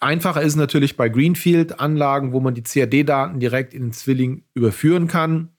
Einfacher 0.00 0.42
ist 0.42 0.56
natürlich 0.56 0.96
bei 0.96 1.08
Greenfield-Anlagen, 1.08 2.32
wo 2.32 2.40
man 2.40 2.54
die 2.54 2.62
CAD-Daten 2.62 3.40
direkt 3.40 3.72
in 3.72 3.82
den 3.82 3.92
Zwilling 3.92 4.44
überführen 4.54 5.08
kann. 5.08 5.50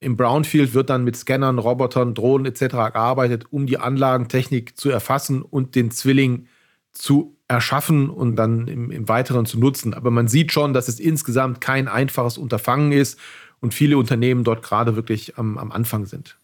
Im 0.00 0.16
Brownfield 0.16 0.74
wird 0.74 0.90
dann 0.90 1.04
mit 1.04 1.16
Scannern, 1.16 1.58
Robotern, 1.58 2.14
Drohnen 2.14 2.46
etc. 2.46 2.66
gearbeitet, 2.92 3.46
um 3.50 3.66
die 3.66 3.78
Anlagentechnik 3.78 4.78
zu 4.78 4.90
erfassen 4.90 5.42
und 5.42 5.74
den 5.74 5.90
Zwilling 5.90 6.46
zu 6.92 7.36
erschaffen 7.48 8.08
und 8.08 8.36
dann 8.36 8.68
im, 8.68 8.90
im 8.90 9.08
Weiteren 9.08 9.46
zu 9.46 9.58
nutzen. 9.58 9.92
Aber 9.92 10.10
man 10.10 10.28
sieht 10.28 10.52
schon, 10.52 10.72
dass 10.72 10.88
es 10.88 11.00
insgesamt 11.00 11.60
kein 11.60 11.88
einfaches 11.88 12.38
Unterfangen 12.38 12.92
ist 12.92 13.18
und 13.60 13.74
viele 13.74 13.98
Unternehmen 13.98 14.44
dort 14.44 14.62
gerade 14.62 14.96
wirklich 14.96 15.36
am, 15.36 15.58
am 15.58 15.72
Anfang 15.72 16.06
sind. 16.06 16.38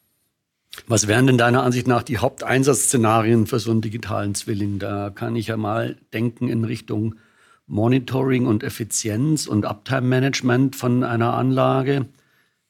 Was 0.87 1.07
wären 1.07 1.27
denn 1.27 1.39
deiner 1.39 1.63
Ansicht 1.63 1.87
nach 1.87 2.03
die 2.03 2.19
Haupteinsatzszenarien 2.19 3.47
für 3.47 3.59
so 3.59 3.71
einen 3.71 3.81
digitalen 3.81 4.35
Zwilling? 4.35 4.79
Da 4.79 5.11
kann 5.11 5.37
ich 5.37 5.49
ja 5.49 5.57
mal 5.57 5.97
denken 6.13 6.49
in 6.49 6.65
Richtung 6.65 7.17
Monitoring 7.67 8.47
und 8.47 8.63
Effizienz 8.63 9.47
und 9.47 9.65
Uptime-Management 9.65 10.77
von 10.77 11.05
einer 11.05 11.35
Anlage. 11.35 12.07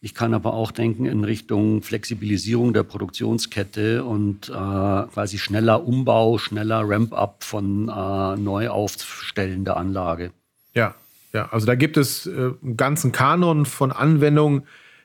Ich 0.02 0.14
kann 0.14 0.32
aber 0.32 0.54
auch 0.54 0.72
denken 0.72 1.04
in 1.04 1.24
Richtung 1.24 1.82
Flexibilisierung 1.82 2.72
der 2.72 2.84
Produktionskette 2.84 4.02
und 4.04 4.48
äh, 4.48 4.52
quasi 4.52 5.38
schneller 5.38 5.86
Umbau, 5.86 6.38
schneller 6.38 6.82
Ramp-up 6.86 7.44
von 7.44 7.88
äh, 7.88 8.36
Neuaufstellen 8.36 9.66
der 9.66 9.76
Anlage. 9.76 10.32
Ja, 10.72 10.94
ja, 11.34 11.48
also 11.50 11.66
da 11.66 11.74
gibt 11.74 11.98
es 11.98 12.26
äh, 12.26 12.52
einen 12.62 12.76
ganzen 12.78 13.12
Kanon 13.12 13.66
von 13.66 13.92
Anwendungen. 13.92 14.62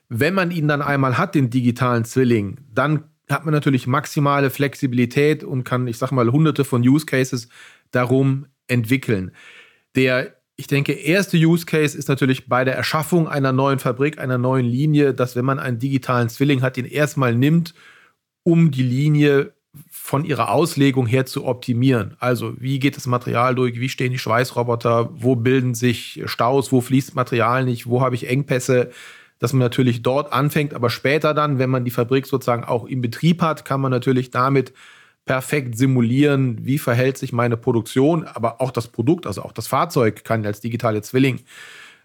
Wenn 0.09 0.33
man 0.33 0.51
ihn 0.51 0.67
dann 0.67 0.81
einmal 0.81 1.17
hat, 1.17 1.35
den 1.35 1.49
digitalen 1.49 2.05
Zwilling, 2.05 2.57
dann 2.73 3.05
hat 3.29 3.45
man 3.45 3.53
natürlich 3.53 3.87
maximale 3.87 4.49
Flexibilität 4.49 5.43
und 5.43 5.63
kann, 5.63 5.87
ich 5.87 5.97
sag 5.97 6.11
mal, 6.11 6.31
hunderte 6.31 6.63
von 6.63 6.87
Use 6.87 7.05
Cases 7.05 7.49
darum 7.91 8.45
entwickeln. 8.67 9.31
Der 9.95 10.35
ich 10.57 10.67
denke, 10.67 10.93
erste 10.93 11.37
Use 11.37 11.65
Case 11.65 11.97
ist 11.97 12.07
natürlich 12.07 12.47
bei 12.47 12.63
der 12.63 12.75
Erschaffung 12.75 13.27
einer 13.27 13.51
neuen 13.51 13.79
Fabrik, 13.79 14.19
einer 14.19 14.37
neuen 14.37 14.65
Linie, 14.65 15.13
dass 15.13 15.35
wenn 15.35 15.45
man 15.45 15.59
einen 15.59 15.79
digitalen 15.79 16.29
Zwilling 16.29 16.61
hat, 16.61 16.77
den 16.77 16.85
erstmal 16.85 17.35
nimmt, 17.35 17.73
um 18.43 18.71
die 18.71 18.83
Linie 18.83 19.53
von 19.89 20.23
ihrer 20.23 20.51
Auslegung 20.51 21.07
her 21.07 21.25
zu 21.25 21.45
optimieren. 21.45 22.15
Also 22.19 22.53
wie 22.57 22.79
geht 22.79 22.95
das 22.95 23.07
Material 23.07 23.55
durch, 23.55 23.81
wie 23.81 23.89
stehen 23.89 24.13
die 24.13 24.19
Schweißroboter, 24.19 25.09
wo 25.13 25.35
bilden 25.35 25.73
sich 25.73 26.21
Staus, 26.25 26.71
wo 26.71 26.79
fließt 26.79 27.15
Material 27.15 27.65
nicht, 27.65 27.87
wo 27.87 28.01
habe 28.01 28.15
ich 28.15 28.29
Engpässe, 28.29 28.91
dass 29.39 29.53
man 29.53 29.59
natürlich 29.59 30.01
dort 30.01 30.31
anfängt, 30.31 30.73
aber 30.73 30.89
später 30.89 31.33
dann, 31.33 31.59
wenn 31.59 31.69
man 31.69 31.85
die 31.85 31.91
Fabrik 31.91 32.25
sozusagen 32.25 32.63
auch 32.63 32.85
im 32.85 33.01
Betrieb 33.01 33.41
hat, 33.41 33.65
kann 33.65 33.81
man 33.81 33.91
natürlich 33.91 34.31
damit 34.31 34.73
perfekt 35.25 35.77
simulieren, 35.77 36.65
wie 36.65 36.77
verhält 36.77 37.17
sich 37.17 37.33
meine 37.33 37.57
Produktion, 37.57 38.25
aber 38.25 38.61
auch 38.61 38.71
das 38.71 38.87
Produkt, 38.87 39.25
also 39.25 39.41
auch 39.41 39.51
das 39.51 39.67
Fahrzeug 39.67 40.23
kann 40.23 40.45
als 40.45 40.61
digitale 40.61 41.01
Zwilling 41.01 41.41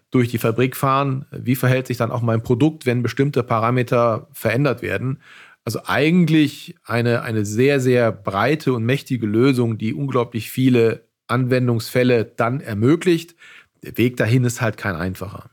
durch 0.09 0.27
die 0.27 0.39
Fabrik 0.39 0.75
fahren. 0.75 1.25
Wie 1.31 1.55
verhält 1.55 1.87
sich 1.87 1.97
dann 1.97 2.11
auch 2.11 2.21
mein 2.21 2.43
Produkt, 2.43 2.85
wenn 2.85 3.03
bestimmte 3.03 3.43
Parameter 3.43 4.27
verändert 4.33 4.81
werden? 4.81 5.19
Also 5.63 5.81
eigentlich 5.85 6.75
eine, 6.83 7.21
eine 7.21 7.45
sehr, 7.45 7.79
sehr 7.79 8.11
breite 8.11 8.73
und 8.73 8.83
mächtige 8.83 9.27
Lösung, 9.27 9.77
die 9.77 9.93
unglaublich 9.93 10.49
viele 10.49 11.05
Anwendungsfälle 11.27 12.25
dann 12.25 12.59
ermöglicht. 12.59 13.35
Der 13.83 13.97
Weg 13.97 14.17
dahin 14.17 14.43
ist 14.43 14.61
halt 14.61 14.77
kein 14.77 14.95
einfacher. 14.95 15.49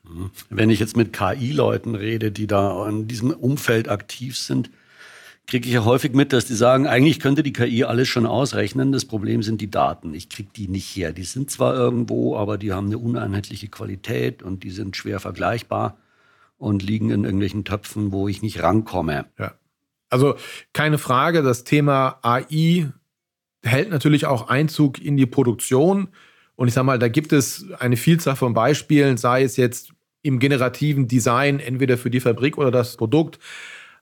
Wenn 0.51 0.69
ich 0.71 0.81
jetzt 0.81 0.97
mit 0.97 1.13
KI-Leuten 1.13 1.95
rede, 1.95 2.31
die 2.31 2.47
da 2.47 2.87
in 2.89 3.09
diesem 3.09 3.31
Umfeld 3.31 3.89
aktiv 3.89 4.37
sind, 4.37 4.71
kriege 5.47 5.67
ich 5.67 5.75
ja 5.75 5.85
häufig 5.85 6.13
mit, 6.13 6.35
dass 6.35 6.45
die 6.45 6.55
sagen, 6.55 6.87
eigentlich 6.87 7.21
könnte 7.21 7.43
die 7.43 7.55
KI 7.55 7.85
alles 7.85 8.07
schon 8.09 8.27
ausrechnen. 8.27 8.93
Das 8.93 9.07
Problem 9.07 9.43
sind 9.43 9.63
die 9.63 9.71
Daten. 9.71 10.13
Ich 10.13 10.29
kriege 10.29 10.51
die 10.55 10.69
nicht 10.69 10.95
her. 10.95 11.13
Die 11.13 11.25
sind 11.25 11.51
zwar 11.51 11.75
irgendwo, 11.75 12.37
aber 12.37 12.59
die 12.59 12.73
haben 12.73 12.89
eine 12.89 12.99
uneinheitliche 12.99 13.69
Qualität 13.69 14.43
und 14.43 14.63
die 14.63 14.71
sind 14.71 14.95
schwer 14.95 15.21
vergleichbar 15.21 15.97
und 16.59 16.83
liegen 16.83 17.11
in 17.11 17.25
irgendwelchen 17.25 17.65
Töpfen, 17.65 18.13
wo 18.13 18.29
ich 18.29 18.43
nicht 18.43 18.63
rankomme. 18.63 19.25
Ja. 19.39 19.55
Also 20.11 20.37
keine 20.75 20.99
Frage, 20.99 21.43
das 21.43 21.65
Thema 21.65 22.19
AI 22.23 22.93
hält 23.63 23.91
natürlich 23.91 24.27
auch 24.27 24.49
Einzug 24.49 25.01
in 25.01 25.17
die 25.17 25.27
Produktion. 25.27 26.09
Und 26.59 26.69
ich 26.69 26.75
sage 26.75 26.85
mal, 26.85 26.99
da 26.99 27.09
gibt 27.09 27.33
es 27.33 27.67
eine 27.79 27.97
Vielzahl 27.97 28.37
von 28.37 28.53
Beispielen, 28.53 29.17
sei 29.17 29.45
es 29.45 29.57
jetzt 29.57 29.93
im 30.23 30.41
generativen 30.41 31.09
Design, 31.09 31.61
entweder 31.61 31.97
für 31.97 32.11
die 32.11 32.21
Fabrik 32.21 32.59
oder 32.59 32.71
das 32.71 32.97
Produkt 32.97 33.39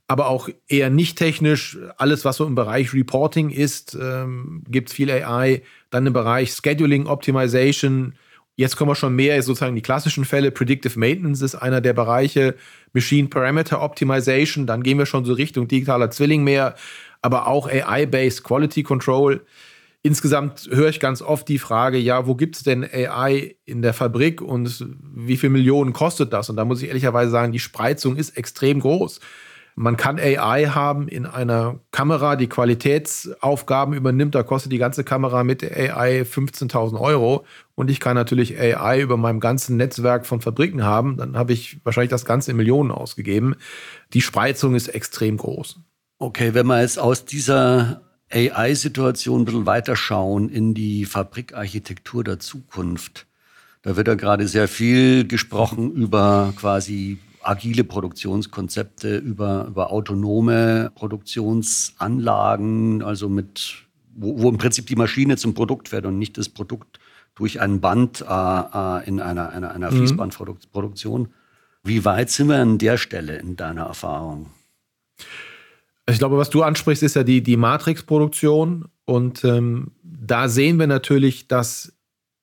aber 0.09 0.29
auch 0.29 0.49
eher 0.69 0.91
nicht 0.91 1.19
technisch. 1.19 1.79
Alles, 1.97 2.25
was 2.25 2.37
so 2.37 2.47
im 2.47 2.55
Bereich 2.55 2.95
Reporting 2.95 3.51
ist, 3.51 3.97
ähm, 4.01 4.63
gibt 4.69 4.89
es 4.89 4.95
viel 4.95 5.11
AI. 5.11 5.63
Dann 5.91 6.07
im 6.07 6.13
Bereich 6.13 6.53
Scheduling, 6.53 7.07
Optimization. 7.07 8.15
Jetzt 8.55 8.77
kommen 8.77 8.91
wir 8.91 8.95
schon 8.95 9.17
mehr 9.17 9.43
sozusagen 9.43 9.75
die 9.75 9.83
klassischen 9.83 10.25
Fälle. 10.25 10.51
Predictive 10.51 10.99
Maintenance 10.99 11.43
ist 11.43 11.57
einer 11.57 11.81
der 11.81 11.93
Bereiche. 11.93 12.55
Machine 12.93 13.29
Parameter 13.29 13.83
Optimization. 13.83 14.67
Dann 14.67 14.83
gehen 14.83 14.99
wir 14.99 15.07
schon 15.07 15.25
so 15.25 15.33
Richtung 15.33 15.67
digitaler 15.67 16.11
Zwilling 16.11 16.45
mehr. 16.45 16.77
Aber 17.21 17.49
auch 17.49 17.69
AI-based 17.69 18.45
Quality 18.45 18.85
Control. 18.85 19.41
Insgesamt 20.07 20.69
höre 20.71 20.89
ich 20.89 21.01
ganz 21.01 21.21
oft 21.21 21.49
die 21.49 21.59
Frage, 21.59 21.99
ja, 21.99 22.29
wo 22.29 22.37
gibt 22.37 22.55
es 22.55 22.63
denn 22.63 22.85
AI 22.85 23.57
in 23.65 23.83
der 23.83 23.93
Fabrik 23.93 24.41
und 24.41 24.87
wie 25.03 25.37
viele 25.37 25.51
Millionen 25.51 25.93
kostet 25.93 26.33
das? 26.33 26.49
Und 26.49 26.55
da 26.55 26.65
muss 26.65 26.81
ich 26.81 26.87
ehrlicherweise 26.87 27.33
sagen, 27.33 27.51
die 27.51 27.59
Spreizung 27.59 28.15
ist 28.15 28.37
extrem 28.37 28.79
groß. 28.79 29.19
Man 29.75 29.97
kann 29.97 30.21
AI 30.21 30.67
haben 30.67 31.09
in 31.09 31.27
einer 31.27 31.81
Kamera, 31.91 32.37
die 32.37 32.47
Qualitätsaufgaben 32.47 33.95
übernimmt. 33.95 34.37
Da 34.37 34.45
kostet 34.45 34.71
die 34.71 34.79
ganze 34.79 35.03
Kamera 35.03 35.43
mit 35.43 35.65
AI 35.65 36.23
15.000 36.23 37.01
Euro. 37.01 37.45
Und 37.75 37.91
ich 37.91 37.99
kann 37.99 38.15
natürlich 38.15 38.57
AI 38.57 39.01
über 39.01 39.17
meinem 39.17 39.41
ganzen 39.41 39.77
Netzwerk 39.77 40.25
von 40.25 40.41
Fabriken 40.41 40.85
haben. 40.85 41.17
Dann 41.17 41.37
habe 41.37 41.53
ich 41.53 41.81
wahrscheinlich 41.83 42.11
das 42.11 42.25
Ganze 42.25 42.53
in 42.53 42.57
Millionen 42.57 42.93
ausgegeben. 42.93 43.57
Die 44.13 44.23
Spreizung 44.23 44.77
ist 44.77 44.87
extrem 44.87 45.37
groß. 45.37 45.81
Okay, 46.21 46.55
wenn 46.55 46.69
wir 46.69 46.81
jetzt 46.81 47.01
aus 47.01 47.25
dieser 47.25 48.06
AI-Situation 48.33 49.43
ein 49.43 49.45
bisschen 49.45 49.67
weiterschauen 49.67 50.49
in 50.49 50.75
die 50.75 51.05
Fabrikarchitektur 51.05 52.25
der 52.25 52.41
Zukunft, 52.41 53.27
da 53.87 53.97
wird 53.97 54.09
ja 54.09 54.15
gerade 54.15 54.49
sehr 54.49 54.67
viel 54.67 55.29
gesprochen 55.29 55.93
über 55.93 56.53
quasi 56.57 57.19
agile 57.41 57.85
Produktionskonzepte, 57.85 59.19
über, 59.19 59.67
über 59.69 59.93
autonome 59.93 60.91
Produktionsanlagen, 60.97 63.03
also 63.03 63.29
mit, 63.29 63.85
wo, 64.17 64.43
wo 64.43 64.49
im 64.49 64.59
Prinzip 64.59 64.89
die 64.89 64.97
Maschine 64.97 65.37
zum 65.37 65.55
Produkt 65.55 65.93
wird 65.93 66.05
und 66.05 66.19
nicht 66.19 66.37
das 66.37 66.49
Produkt 66.49 66.99
durch 67.37 67.61
ein 67.61 67.81
Band 67.81 68.23
äh, 68.23 68.25
äh 68.25 69.07
in 69.07 69.21
einer, 69.21 69.51
einer, 69.51 69.71
einer 69.71 69.93
mhm. 69.93 69.99
Fließbandproduktion. 69.99 71.29
Wie 71.85 72.05
weit 72.05 72.31
sind 72.31 72.49
wir 72.49 72.57
an 72.57 72.79
der 72.79 72.97
Stelle 72.97 73.39
in 73.39 73.55
deiner 73.55 73.85
Erfahrung? 73.85 74.51
Ich 76.17 76.19
glaube, 76.19 76.39
was 76.39 76.49
du 76.49 76.63
ansprichst, 76.63 77.03
ist 77.03 77.15
ja 77.15 77.25
die, 77.25 77.43
die 77.43 77.59
Matrix-Produktion. 77.59 78.87
Und 79.05 79.45
ähm, 79.45 79.91
da 80.03 80.49
sehen 80.49 80.79
wir 80.79 80.87
natürlich, 80.87 81.47
dass 81.47 81.93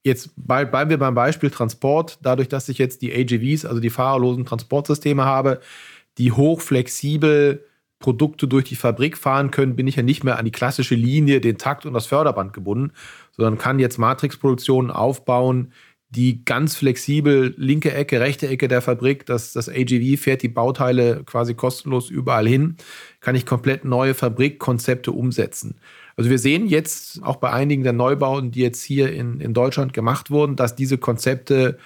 Jetzt 0.03 0.31
bleiben 0.35 0.91
wir 0.91 0.99
beim 0.99 1.15
Beispiel 1.15 1.49
Transport. 1.49 2.19
Dadurch, 2.21 2.49
dass 2.49 2.69
ich 2.69 2.77
jetzt 2.77 3.01
die 3.01 3.11
AGVs, 3.11 3.65
also 3.65 3.79
die 3.79 3.89
fahrerlosen 3.89 4.45
Transportsysteme 4.45 5.25
habe, 5.25 5.59
die 6.19 6.31
hochflexibel 6.31 7.65
Produkte 7.97 8.47
durch 8.47 8.65
die 8.65 8.75
Fabrik 8.75 9.17
fahren 9.17 9.49
können, 9.49 9.75
bin 9.75 9.87
ich 9.87 9.95
ja 9.95 10.03
nicht 10.03 10.23
mehr 10.23 10.37
an 10.37 10.45
die 10.45 10.51
klassische 10.51 10.93
Linie, 10.93 11.41
den 11.41 11.57
Takt 11.57 11.87
und 11.87 11.93
das 11.93 12.05
Förderband 12.05 12.53
gebunden, 12.53 12.91
sondern 13.31 13.57
kann 13.57 13.79
jetzt 13.79 13.97
Matrixproduktionen 13.97 14.91
aufbauen, 14.91 15.71
die 16.15 16.45
ganz 16.45 16.75
flexibel 16.75 17.53
linke 17.57 17.93
Ecke, 17.93 18.19
rechte 18.19 18.47
Ecke 18.47 18.67
der 18.67 18.81
Fabrik, 18.81 19.25
das, 19.25 19.53
das 19.53 19.67
AGV 19.67 20.19
fährt 20.19 20.43
die 20.43 20.49
Bauteile 20.49 21.23
quasi 21.25 21.55
kostenlos 21.55 22.09
überall 22.09 22.47
hin, 22.47 22.77
kann 23.19 23.35
ich 23.35 23.45
komplett 23.45 23.83
neue 23.83 24.13
Fabrikkonzepte 24.13 25.11
umsetzen. 25.11 25.75
Also 26.15 26.29
wir 26.29 26.37
sehen 26.37 26.67
jetzt 26.67 27.23
auch 27.23 27.37
bei 27.37 27.51
einigen 27.51 27.83
der 27.83 27.93
Neubauten, 27.93 28.51
die 28.51 28.61
jetzt 28.61 28.83
hier 28.83 29.11
in, 29.11 29.39
in 29.39 29.53
Deutschland 29.53 29.93
gemacht 29.93 30.29
wurden, 30.29 30.55
dass 30.55 30.75
diese 30.75 30.97
Konzepte 30.97 31.77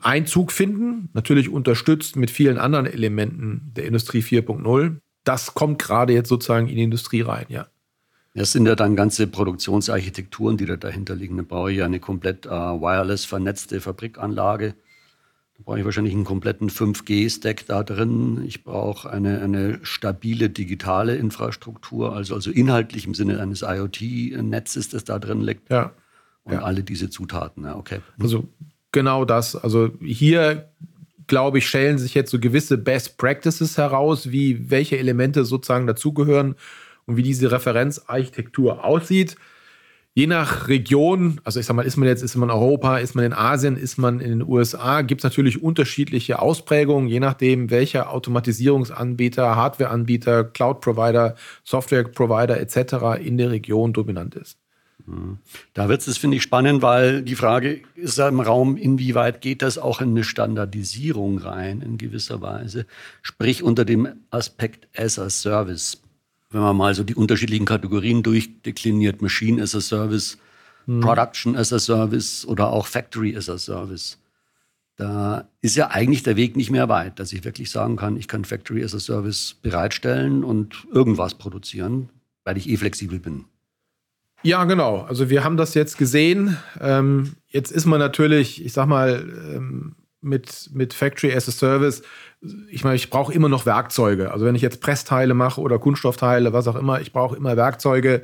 Einzug 0.00 0.52
finden, 0.52 1.08
natürlich 1.14 1.48
unterstützt 1.48 2.16
mit 2.16 2.30
vielen 2.30 2.58
anderen 2.58 2.84
Elementen 2.86 3.72
der 3.74 3.86
Industrie 3.86 4.20
4.0. 4.20 4.98
Das 5.24 5.54
kommt 5.54 5.78
gerade 5.78 6.12
jetzt 6.12 6.28
sozusagen 6.28 6.68
in 6.68 6.76
die 6.76 6.82
Industrie 6.82 7.22
rein, 7.22 7.46
ja. 7.48 7.66
Das 8.34 8.52
sind 8.52 8.66
ja 8.66 8.74
dann 8.74 8.96
ganze 8.96 9.26
Produktionsarchitekturen, 9.26 10.56
die 10.56 10.66
da 10.66 10.76
dahinter 10.76 11.14
liegen. 11.14 11.36
Da 11.36 11.44
brauche 11.46 11.70
ich 11.70 11.78
ja 11.78 11.84
eine 11.84 12.00
komplett 12.00 12.46
äh, 12.46 12.50
wireless 12.50 13.24
vernetzte 13.24 13.80
Fabrikanlage 13.80 14.74
da 15.56 15.62
brauche 15.64 15.78
ich 15.78 15.84
wahrscheinlich 15.84 16.14
einen 16.14 16.24
kompletten 16.24 16.68
5G-Stack 16.68 17.66
da 17.66 17.84
drin. 17.84 18.44
Ich 18.44 18.64
brauche 18.64 19.08
eine, 19.08 19.40
eine 19.40 19.78
stabile 19.82 20.50
digitale 20.50 21.16
Infrastruktur, 21.16 22.14
also, 22.14 22.34
also 22.34 22.50
inhaltlich 22.50 23.06
im 23.06 23.14
Sinne 23.14 23.40
eines 23.40 23.62
IoT-Netzes, 23.62 24.88
das 24.88 25.04
da 25.04 25.18
drin 25.20 25.42
liegt. 25.42 25.70
Ja. 25.70 25.92
Und 26.42 26.54
ja. 26.54 26.62
alle 26.62 26.82
diese 26.82 27.08
Zutaten, 27.08 27.64
ja, 27.64 27.76
okay. 27.76 28.00
Also 28.20 28.48
genau 28.90 29.24
das. 29.24 29.54
Also 29.54 29.92
hier, 30.00 30.70
glaube 31.28 31.58
ich, 31.58 31.68
stellen 31.68 31.98
sich 31.98 32.14
jetzt 32.14 32.32
so 32.32 32.40
gewisse 32.40 32.76
Best 32.76 33.16
Practices 33.16 33.78
heraus, 33.78 34.32
wie 34.32 34.70
welche 34.70 34.98
Elemente 34.98 35.44
sozusagen 35.44 35.86
dazugehören. 35.86 36.56
Und 37.06 37.16
wie 37.16 37.22
diese 37.22 37.50
Referenzarchitektur 37.50 38.84
aussieht. 38.84 39.36
Je 40.16 40.28
nach 40.28 40.68
Region, 40.68 41.40
also 41.42 41.58
ich 41.58 41.66
sag 41.66 41.74
mal, 41.74 41.82
ist 41.84 41.96
man 41.96 42.06
jetzt, 42.06 42.22
ist 42.22 42.36
man 42.36 42.48
in 42.48 42.54
Europa, 42.54 42.98
ist 42.98 43.16
man 43.16 43.24
in 43.24 43.32
Asien, 43.32 43.76
ist 43.76 43.98
man 43.98 44.20
in 44.20 44.30
den 44.30 44.48
USA, 44.48 45.02
gibt 45.02 45.20
es 45.20 45.24
natürlich 45.24 45.60
unterschiedliche 45.60 46.38
Ausprägungen, 46.38 47.08
je 47.08 47.18
nachdem, 47.18 47.68
welcher 47.70 48.10
Automatisierungsanbieter, 48.10 49.56
Hardwareanbieter, 49.56 50.44
Cloud-Provider, 50.44 51.34
Software-Provider 51.64 52.60
etc. 52.60 53.20
in 53.24 53.38
der 53.38 53.50
Region 53.50 53.92
dominant 53.92 54.36
ist. 54.36 54.56
Da 55.74 55.88
wird 55.88 56.06
es, 56.06 56.16
finde 56.16 56.36
ich, 56.38 56.42
spannend, 56.42 56.80
weil 56.80 57.22
die 57.22 57.34
Frage 57.34 57.82
ist 57.94 58.18
im 58.18 58.40
Raum, 58.40 58.76
inwieweit 58.76 59.40
geht 59.40 59.60
das 59.60 59.76
auch 59.76 60.00
in 60.00 60.10
eine 60.10 60.24
Standardisierung 60.24 61.38
rein, 61.38 61.82
in 61.82 61.98
gewisser 61.98 62.40
Weise. 62.40 62.86
Sprich 63.20 63.62
unter 63.62 63.84
dem 63.84 64.08
Aspekt 64.30 64.88
as 64.96 65.18
a 65.18 65.28
Service 65.28 66.03
wenn 66.54 66.60
man 66.60 66.76
mal 66.76 66.94
so 66.94 67.02
die 67.02 67.16
unterschiedlichen 67.16 67.66
Kategorien 67.66 68.22
durchdekliniert, 68.22 69.20
Machine 69.20 69.60
as 69.60 69.74
a 69.74 69.80
Service, 69.80 70.38
mhm. 70.86 71.00
Production 71.00 71.56
as 71.56 71.72
a 71.72 71.80
Service 71.80 72.46
oder 72.46 72.68
auch 72.68 72.86
Factory 72.86 73.36
as 73.36 73.50
a 73.50 73.58
Service, 73.58 74.18
da 74.94 75.48
ist 75.62 75.74
ja 75.74 75.90
eigentlich 75.90 76.22
der 76.22 76.36
Weg 76.36 76.56
nicht 76.56 76.70
mehr 76.70 76.88
weit, 76.88 77.18
dass 77.18 77.32
ich 77.32 77.44
wirklich 77.44 77.72
sagen 77.72 77.96
kann, 77.96 78.16
ich 78.16 78.28
kann 78.28 78.44
Factory 78.44 78.84
as 78.84 78.94
a 78.94 79.00
Service 79.00 79.56
bereitstellen 79.62 80.44
und 80.44 80.86
irgendwas 80.92 81.34
produzieren, 81.34 82.10
weil 82.44 82.56
ich 82.56 82.68
eh 82.68 82.76
flexibel 82.76 83.18
bin. 83.18 83.46
Ja, 84.44 84.62
genau. 84.62 85.00
Also 85.00 85.30
wir 85.30 85.42
haben 85.42 85.56
das 85.56 85.74
jetzt 85.74 85.98
gesehen. 85.98 86.56
Ähm, 86.80 87.32
jetzt 87.48 87.72
ist 87.72 87.86
man 87.86 87.98
natürlich, 87.98 88.64
ich 88.64 88.72
sag 88.72 88.86
mal, 88.86 89.26
ähm, 89.56 89.96
mit, 90.24 90.70
mit 90.72 90.94
Factory 90.94 91.32
as 91.32 91.48
a 91.48 91.52
Service 91.52 92.02
ich 92.70 92.84
meine, 92.84 92.96
ich 92.96 93.10
brauche 93.10 93.32
immer 93.32 93.48
noch 93.48 93.66
Werkzeuge. 93.66 94.30
Also 94.30 94.44
wenn 94.44 94.54
ich 94.54 94.62
jetzt 94.62 94.80
Pressteile 94.80 95.34
mache 95.34 95.60
oder 95.60 95.78
Kunststoffteile, 95.78 96.52
was 96.52 96.68
auch 96.68 96.76
immer, 96.76 97.00
ich 97.00 97.12
brauche 97.12 97.36
immer 97.36 97.56
Werkzeuge. 97.56 98.22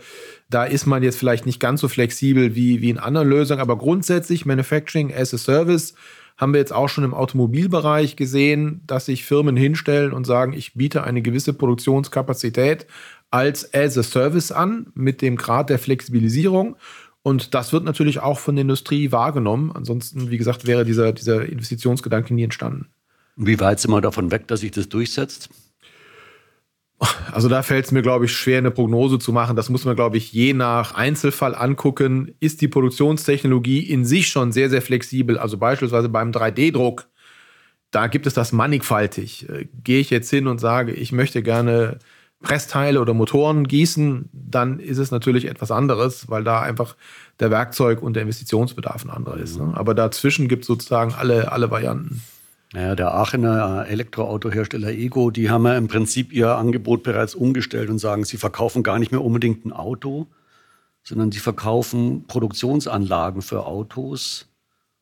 Da 0.49 0.65
ist 0.65 0.87
man 0.87 1.03
jetzt 1.03 1.19
vielleicht 1.19 1.47
nicht 1.47 1.61
ganz 1.61 1.81
so 1.81 1.89
flexibel 1.89 2.55
wie, 2.55 2.81
wie 2.81 2.91
in 2.91 2.99
anderen 2.99 3.29
Lösungen, 3.29 3.61
aber 3.61 3.79
grundsätzlich 3.79 4.47
Manufacturing 4.47 5.15
as 5.15 5.33
a 5.33 5.39
Service 5.39 5.95
haben 6.37 6.53
wir 6.53 6.61
jetzt 6.61 6.73
auch 6.73 6.89
schon 6.89 7.05
im 7.05 7.15
Automobilbereich 7.15 8.17
gesehen, 8.17 8.83
dass 8.87 9.07
sich 9.07 9.25
Firmen 9.25 9.57
hinstellen 9.57 10.13
und 10.13 10.27
sagen, 10.27 10.55
ich 10.55 10.75
biete 10.75 11.05
eine 11.05 11.23
gewisse 11.23 11.53
Produktionskapazität 11.53 12.87
als 13.31 13.73
as 13.75 13.97
a 13.99 14.03
Service 14.03 14.51
an 14.51 14.87
mit 14.95 15.23
dem 15.23 15.37
Grad 15.37 15.71
der 15.71 15.79
Flexibilisierung. 15.79 16.77
Und 17.23 17.55
das 17.55 17.73
wird 17.73 17.85
natürlich 17.85 18.21
auch 18.21 18.39
von 18.39 18.57
der 18.57 18.63
Industrie 18.63 19.13
wahrgenommen. 19.13 19.73
Ansonsten, 19.73 20.31
wie 20.31 20.39
gesagt, 20.39 20.67
wäre 20.67 20.85
dieser, 20.85 21.13
dieser 21.13 21.47
Investitionsgedanke 21.47 22.33
nie 22.33 22.45
entstanden. 22.45 22.87
Wie 23.37 23.61
weit 23.61 23.81
sind 23.81 23.91
wir 23.91 24.01
davon 24.01 24.31
weg, 24.31 24.47
dass 24.49 24.61
sich 24.61 24.71
das 24.71 24.89
durchsetzt? 24.89 25.51
Also 27.33 27.49
da 27.49 27.63
fällt 27.63 27.87
es 27.87 27.93
mir, 27.93 28.03
glaube 28.03 28.27
ich, 28.27 28.33
schwer, 28.33 28.59
eine 28.59 28.71
Prognose 28.71 29.19
zu 29.19 29.33
machen. 29.33 29.57
Das 29.57 29.71
muss 29.71 29.87
man, 29.87 29.97
glaube 29.97 30.19
ich, 30.19 30.33
je 30.33 30.53
nach 30.53 30.95
Einzelfall 30.95 31.55
angucken. 31.55 32.35
Ist 32.41 32.61
die 32.61 32.69
Produktionstechnologie 32.69 33.81
in 33.81 34.05
sich 34.05 34.29
schon 34.29 34.53
sehr, 34.53 34.69
sehr 34.69 34.83
flexibel? 34.83 35.39
Also 35.39 35.57
beispielsweise 35.57 36.11
beim 36.11 36.31
3D-Druck, 36.31 37.09
da 37.91 38.07
gibt 38.07 38.27
es 38.27 38.35
das 38.35 38.53
mannigfaltig. 38.53 39.49
Äh, 39.49 39.69
gehe 39.83 40.01
ich 40.01 40.11
jetzt 40.11 40.29
hin 40.29 40.47
und 40.47 40.59
sage, 40.59 40.93
ich 40.93 41.13
möchte 41.13 41.43
gerne 41.43 41.99
Pressteile 42.43 43.01
oder 43.01 43.13
Motoren 43.13 43.69
gießen, 43.69 44.31
dann 44.33 44.81
ist 44.81 44.99
es 44.99 45.11
natürlich 45.11 45.47
etwas 45.47 45.71
anderes, 45.71 46.31
weil 46.31 46.43
da 46.43 46.61
einfach 46.61 46.97
der 47.39 47.51
Werkzeug 47.51 48.03
und 48.03 48.15
der 48.15 48.23
Investitionsbedarf 48.23 49.05
ein 49.05 49.11
anderer 49.11 49.37
ist. 49.37 49.59
Ne? 49.59 49.73
Aber 49.75 49.95
dazwischen 49.95 50.49
gibt 50.49 50.63
es 50.63 50.69
sozusagen 50.69 51.13
alle, 51.13 51.53
alle 51.53 51.71
Varianten. 51.71 52.23
Naja, 52.73 52.95
der 52.95 53.15
Aachener 53.15 53.85
äh, 53.87 53.91
Elektroautohersteller 53.91 54.91
Ego, 54.91 55.31
die 55.31 55.51
haben 55.51 55.67
ja 55.67 55.77
im 55.77 55.89
Prinzip 55.89 56.33
ihr 56.33 56.57
Angebot 56.57 57.03
bereits 57.03 57.35
umgestellt 57.35 57.91
und 57.91 57.99
sagen, 57.99 58.25
sie 58.25 58.37
verkaufen 58.37 58.83
gar 58.83 58.99
nicht 58.99 59.11
mehr 59.11 59.23
unbedingt 59.23 59.67
ein 59.67 59.73
Auto, 59.73 60.29
sondern 61.03 61.33
sie 61.33 61.41
verkaufen 61.41 62.27
Produktionsanlagen 62.27 63.43
für 63.43 63.67
Autos. 63.67 64.47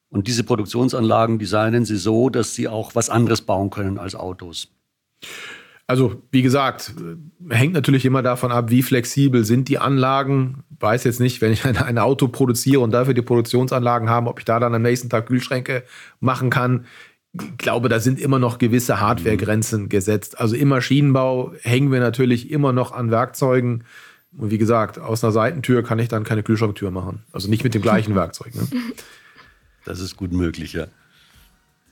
Und 0.08 0.26
diese 0.26 0.44
Produktionsanlagen 0.44 1.38
designen 1.38 1.84
sie 1.84 1.98
so, 1.98 2.30
dass 2.30 2.54
sie 2.54 2.68
auch 2.68 2.94
was 2.94 3.10
anderes 3.10 3.42
bauen 3.42 3.68
können 3.68 3.98
als 3.98 4.14
Autos. 4.14 4.68
Also, 5.88 6.22
wie 6.30 6.42
gesagt, 6.42 6.94
hängt 7.48 7.72
natürlich 7.72 8.04
immer 8.04 8.22
davon 8.22 8.52
ab, 8.52 8.70
wie 8.70 8.82
flexibel 8.82 9.44
sind 9.44 9.68
die 9.68 9.78
Anlagen. 9.78 10.62
Weiß 10.78 11.02
jetzt 11.02 11.18
nicht, 11.18 11.40
wenn 11.40 11.50
ich 11.50 11.64
ein, 11.64 11.76
ein 11.76 11.98
Auto 11.98 12.28
produziere 12.28 12.80
und 12.80 12.92
dafür 12.92 13.14
die 13.14 13.22
Produktionsanlagen 13.22 14.08
habe, 14.08 14.28
ob 14.28 14.38
ich 14.38 14.44
da 14.44 14.60
dann 14.60 14.74
am 14.74 14.82
nächsten 14.82 15.08
Tag 15.08 15.26
Kühlschränke 15.26 15.82
machen 16.20 16.50
kann 16.50 16.84
glaube, 17.56 17.88
da 17.88 18.00
sind 18.00 18.18
immer 18.18 18.38
noch 18.38 18.58
gewisse 18.58 19.00
Hardwaregrenzen 19.00 19.88
gesetzt. 19.88 20.40
Also 20.40 20.56
im 20.56 20.68
Maschinenbau 20.68 21.52
hängen 21.62 21.92
wir 21.92 22.00
natürlich 22.00 22.50
immer 22.50 22.72
noch 22.72 22.92
an 22.92 23.10
Werkzeugen. 23.10 23.84
Und 24.36 24.50
wie 24.50 24.58
gesagt, 24.58 24.98
aus 24.98 25.24
einer 25.24 25.32
Seitentür 25.32 25.82
kann 25.82 25.98
ich 25.98 26.08
dann 26.08 26.24
keine 26.24 26.42
Kühlschranktür 26.42 26.90
machen. 26.90 27.22
Also 27.32 27.48
nicht 27.48 27.64
mit 27.64 27.74
dem 27.74 27.82
gleichen 27.82 28.14
Werkzeug. 28.14 28.54
Ne? 28.54 28.66
Das 29.84 30.00
ist 30.00 30.16
gut 30.16 30.32
möglich, 30.32 30.72
ja. 30.72 30.86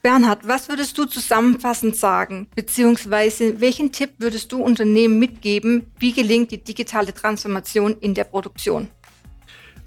Bernhard, 0.07 0.47
was 0.47 0.69
würdest 0.69 0.97
du 0.99 1.07
zusammenfassend 1.07 1.97
sagen? 1.97 2.47
Beziehungsweise 2.55 3.61
welchen 3.61 3.90
Tipp 3.90 4.11
würdest 4.19 4.53
du 4.53 4.62
Unternehmen 4.62 5.19
mitgeben? 5.19 5.87
Wie 5.99 6.12
gelingt 6.12 6.53
die 6.53 6.62
digitale 6.62 7.12
Transformation 7.12 7.97
in 7.99 8.14
der 8.14 8.23
Produktion? 8.23 8.87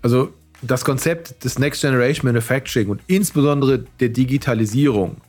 Also 0.02 0.34
das 0.62 0.84
Konzept 0.84 1.46
des 1.46 1.58
Next 1.58 1.80
Generation 1.80 2.26
Manufacturing 2.26 2.90
und 2.90 3.00
insbesondere 3.08 3.86
der 4.02 4.10
Digitalisierung 4.10 5.22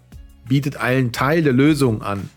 bietet 0.49 0.79
einen 0.79 1.13
Teil 1.13 1.45
der 1.45 1.53
Lösung 1.53 2.03
an, 2.03 2.29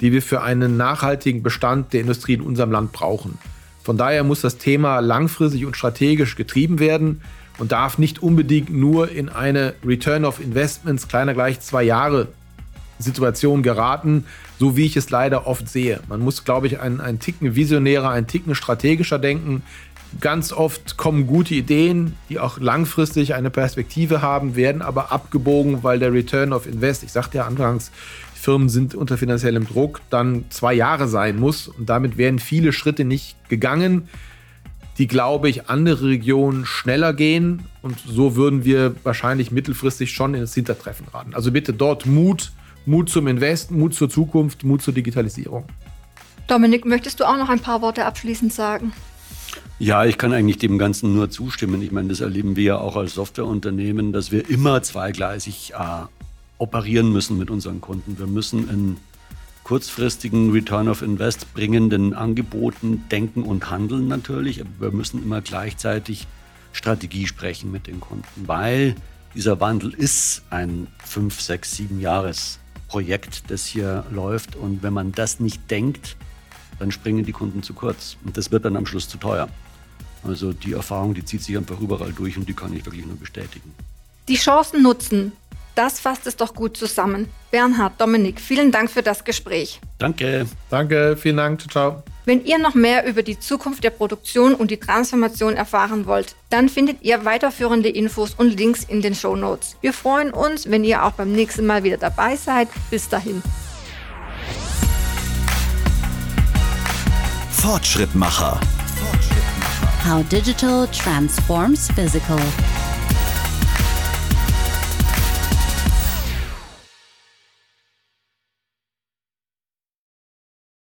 die 0.00 0.10
wir 0.10 0.22
für 0.22 0.42
einen 0.42 0.76
nachhaltigen 0.76 1.44
Bestand 1.44 1.92
der 1.92 2.00
Industrie 2.00 2.34
in 2.34 2.40
unserem 2.40 2.72
Land 2.72 2.90
brauchen. 2.90 3.38
Von 3.84 3.96
daher 3.96 4.24
muss 4.24 4.40
das 4.40 4.58
Thema 4.58 4.98
langfristig 4.98 5.64
und 5.66 5.76
strategisch 5.76 6.34
getrieben 6.34 6.80
werden 6.80 7.22
und 7.58 7.72
darf 7.72 7.98
nicht 7.98 8.22
unbedingt 8.22 8.70
nur 8.70 9.10
in 9.10 9.28
eine 9.28 9.74
Return 9.84 10.24
of 10.24 10.40
Investments 10.40 11.08
kleiner 11.08 11.34
gleich 11.34 11.60
zwei 11.60 11.82
Jahre 11.82 12.28
Situation 12.98 13.62
geraten, 13.62 14.24
so 14.58 14.76
wie 14.76 14.86
ich 14.86 14.96
es 14.96 15.10
leider 15.10 15.46
oft 15.46 15.68
sehe. 15.68 16.00
Man 16.08 16.20
muss, 16.20 16.44
glaube 16.44 16.66
ich, 16.66 16.80
einen, 16.80 17.00
einen 17.00 17.18
Ticken 17.18 17.54
visionärer, 17.54 18.10
einen 18.10 18.26
Ticken 18.26 18.54
strategischer 18.54 19.18
denken. 19.18 19.62
Ganz 20.20 20.52
oft 20.52 20.96
kommen 20.96 21.26
gute 21.26 21.54
Ideen, 21.54 22.14
die 22.28 22.38
auch 22.38 22.58
langfristig 22.58 23.34
eine 23.34 23.50
Perspektive 23.50 24.22
haben, 24.22 24.56
werden 24.56 24.82
aber 24.82 25.10
abgebogen, 25.10 25.82
weil 25.82 25.98
der 25.98 26.12
Return 26.12 26.52
of 26.52 26.66
Invest, 26.66 27.02
ich 27.02 27.12
sagte 27.12 27.38
ja 27.38 27.46
anfangs, 27.46 27.90
Firmen 28.34 28.68
sind 28.68 28.94
unter 28.94 29.16
finanziellem 29.16 29.66
Druck, 29.66 30.00
dann 30.10 30.44
zwei 30.50 30.74
Jahre 30.74 31.08
sein 31.08 31.38
muss. 31.38 31.68
Und 31.68 31.88
damit 31.88 32.18
werden 32.18 32.40
viele 32.40 32.72
Schritte 32.72 33.04
nicht 33.04 33.36
gegangen, 33.48 34.08
die, 34.98 35.06
glaube 35.06 35.48
ich, 35.48 35.68
andere 35.68 36.06
Regionen 36.06 36.66
schneller 36.66 37.14
gehen. 37.14 37.62
Und 37.80 37.98
so 38.06 38.36
würden 38.36 38.64
wir 38.64 38.94
wahrscheinlich 39.02 39.50
mittelfristig 39.50 40.12
schon 40.12 40.34
ins 40.34 40.54
Hintertreffen 40.54 41.06
raten. 41.12 41.34
Also 41.34 41.50
bitte 41.50 41.72
dort 41.72 42.06
Mut, 42.06 42.52
Mut 42.84 43.08
zum 43.08 43.26
Invest, 43.26 43.70
Mut 43.70 43.94
zur 43.94 44.10
Zukunft, 44.10 44.64
Mut 44.64 44.82
zur 44.82 44.94
Digitalisierung. 44.94 45.64
Dominik, 46.46 46.84
möchtest 46.84 47.20
du 47.20 47.24
auch 47.24 47.36
noch 47.36 47.48
ein 47.48 47.60
paar 47.60 47.80
Worte 47.82 48.04
abschließend 48.04 48.52
sagen? 48.52 48.92
Ja, 49.78 50.04
ich 50.04 50.18
kann 50.18 50.32
eigentlich 50.32 50.58
dem 50.58 50.78
Ganzen 50.78 51.14
nur 51.14 51.30
zustimmen. 51.30 51.82
Ich 51.82 51.92
meine, 51.92 52.08
das 52.08 52.20
erleben 52.20 52.56
wir 52.56 52.64
ja 52.64 52.78
auch 52.78 52.96
als 52.96 53.14
Softwareunternehmen, 53.14 54.12
dass 54.12 54.30
wir 54.30 54.48
immer 54.48 54.82
zweigleisig 54.82 55.72
äh, 55.72 56.06
operieren 56.58 57.12
müssen 57.12 57.38
mit 57.38 57.50
unseren 57.50 57.80
Kunden. 57.80 58.18
Wir 58.18 58.26
müssen 58.26 58.68
in 58.68 58.96
kurzfristigen 59.64 60.50
Return 60.50 60.88
of 60.88 61.02
Invest 61.02 61.52
bringenden 61.54 62.14
Angeboten 62.14 63.04
denken 63.10 63.42
und 63.42 63.70
handeln 63.70 64.08
natürlich. 64.08 64.60
Aber 64.60 64.70
wir 64.80 64.90
müssen 64.90 65.22
immer 65.22 65.40
gleichzeitig 65.40 66.26
Strategie 66.72 67.26
sprechen 67.26 67.70
mit 67.70 67.86
den 67.86 68.00
Kunden, 68.00 68.46
weil 68.46 68.94
dieser 69.34 69.60
Wandel 69.60 69.92
ist 69.94 70.42
ein 70.50 70.88
fünf, 71.04 71.40
sechs, 71.40 71.76
sieben 71.76 72.00
Jahres 72.00 72.58
Projekt, 72.88 73.50
das 73.50 73.64
hier 73.64 74.04
läuft. 74.10 74.56
Und 74.56 74.82
wenn 74.82 74.92
man 74.92 75.12
das 75.12 75.40
nicht 75.40 75.70
denkt, 75.70 76.16
dann 76.78 76.90
springen 76.90 77.24
die 77.24 77.32
Kunden 77.32 77.62
zu 77.62 77.72
kurz. 77.72 78.16
Und 78.24 78.36
das 78.36 78.50
wird 78.50 78.64
dann 78.64 78.76
am 78.76 78.86
Schluss 78.86 79.08
zu 79.08 79.16
teuer. 79.16 79.48
Also 80.24 80.52
die 80.52 80.72
Erfahrung, 80.72 81.14
die 81.14 81.24
zieht 81.24 81.42
sich 81.42 81.56
einfach 81.56 81.80
überall 81.80 82.12
durch 82.12 82.36
und 82.36 82.48
die 82.48 82.54
kann 82.54 82.74
ich 82.76 82.84
wirklich 82.84 83.06
nur 83.06 83.16
bestätigen. 83.16 83.72
Die 84.28 84.36
Chancen 84.36 84.82
nutzen, 84.82 85.32
das 85.74 86.00
fasst 86.00 86.26
es 86.26 86.36
doch 86.36 86.54
gut 86.54 86.76
zusammen. 86.76 87.28
Bernhard, 87.50 88.00
Dominik, 88.00 88.40
vielen 88.40 88.70
Dank 88.70 88.90
für 88.90 89.02
das 89.02 89.24
Gespräch. 89.24 89.80
Danke. 89.98 90.46
Danke, 90.70 91.16
vielen 91.16 91.36
Dank. 91.36 91.70
Ciao. 91.70 92.02
Wenn 92.24 92.44
ihr 92.44 92.58
noch 92.58 92.74
mehr 92.74 93.04
über 93.06 93.22
die 93.22 93.38
Zukunft 93.38 93.82
der 93.82 93.90
Produktion 93.90 94.54
und 94.54 94.70
die 94.70 94.78
Transformation 94.78 95.54
erfahren 95.54 96.06
wollt, 96.06 96.36
dann 96.50 96.68
findet 96.68 97.02
ihr 97.02 97.24
weiterführende 97.24 97.88
Infos 97.88 98.34
und 98.34 98.56
Links 98.56 98.84
in 98.84 99.02
den 99.02 99.14
Show 99.14 99.34
Notes. 99.34 99.76
Wir 99.80 99.92
freuen 99.92 100.30
uns, 100.30 100.70
wenn 100.70 100.84
ihr 100.84 101.04
auch 101.04 101.12
beim 101.12 101.32
nächsten 101.32 101.66
Mal 101.66 101.82
wieder 101.82 101.96
dabei 101.96 102.36
seid. 102.36 102.68
Bis 102.90 103.08
dahin. 103.08 103.42
Fortschrittmacher. 107.50 108.60
How 110.04 110.22
digital 110.28 110.88
transforms 110.88 111.88
physical. 111.94 112.40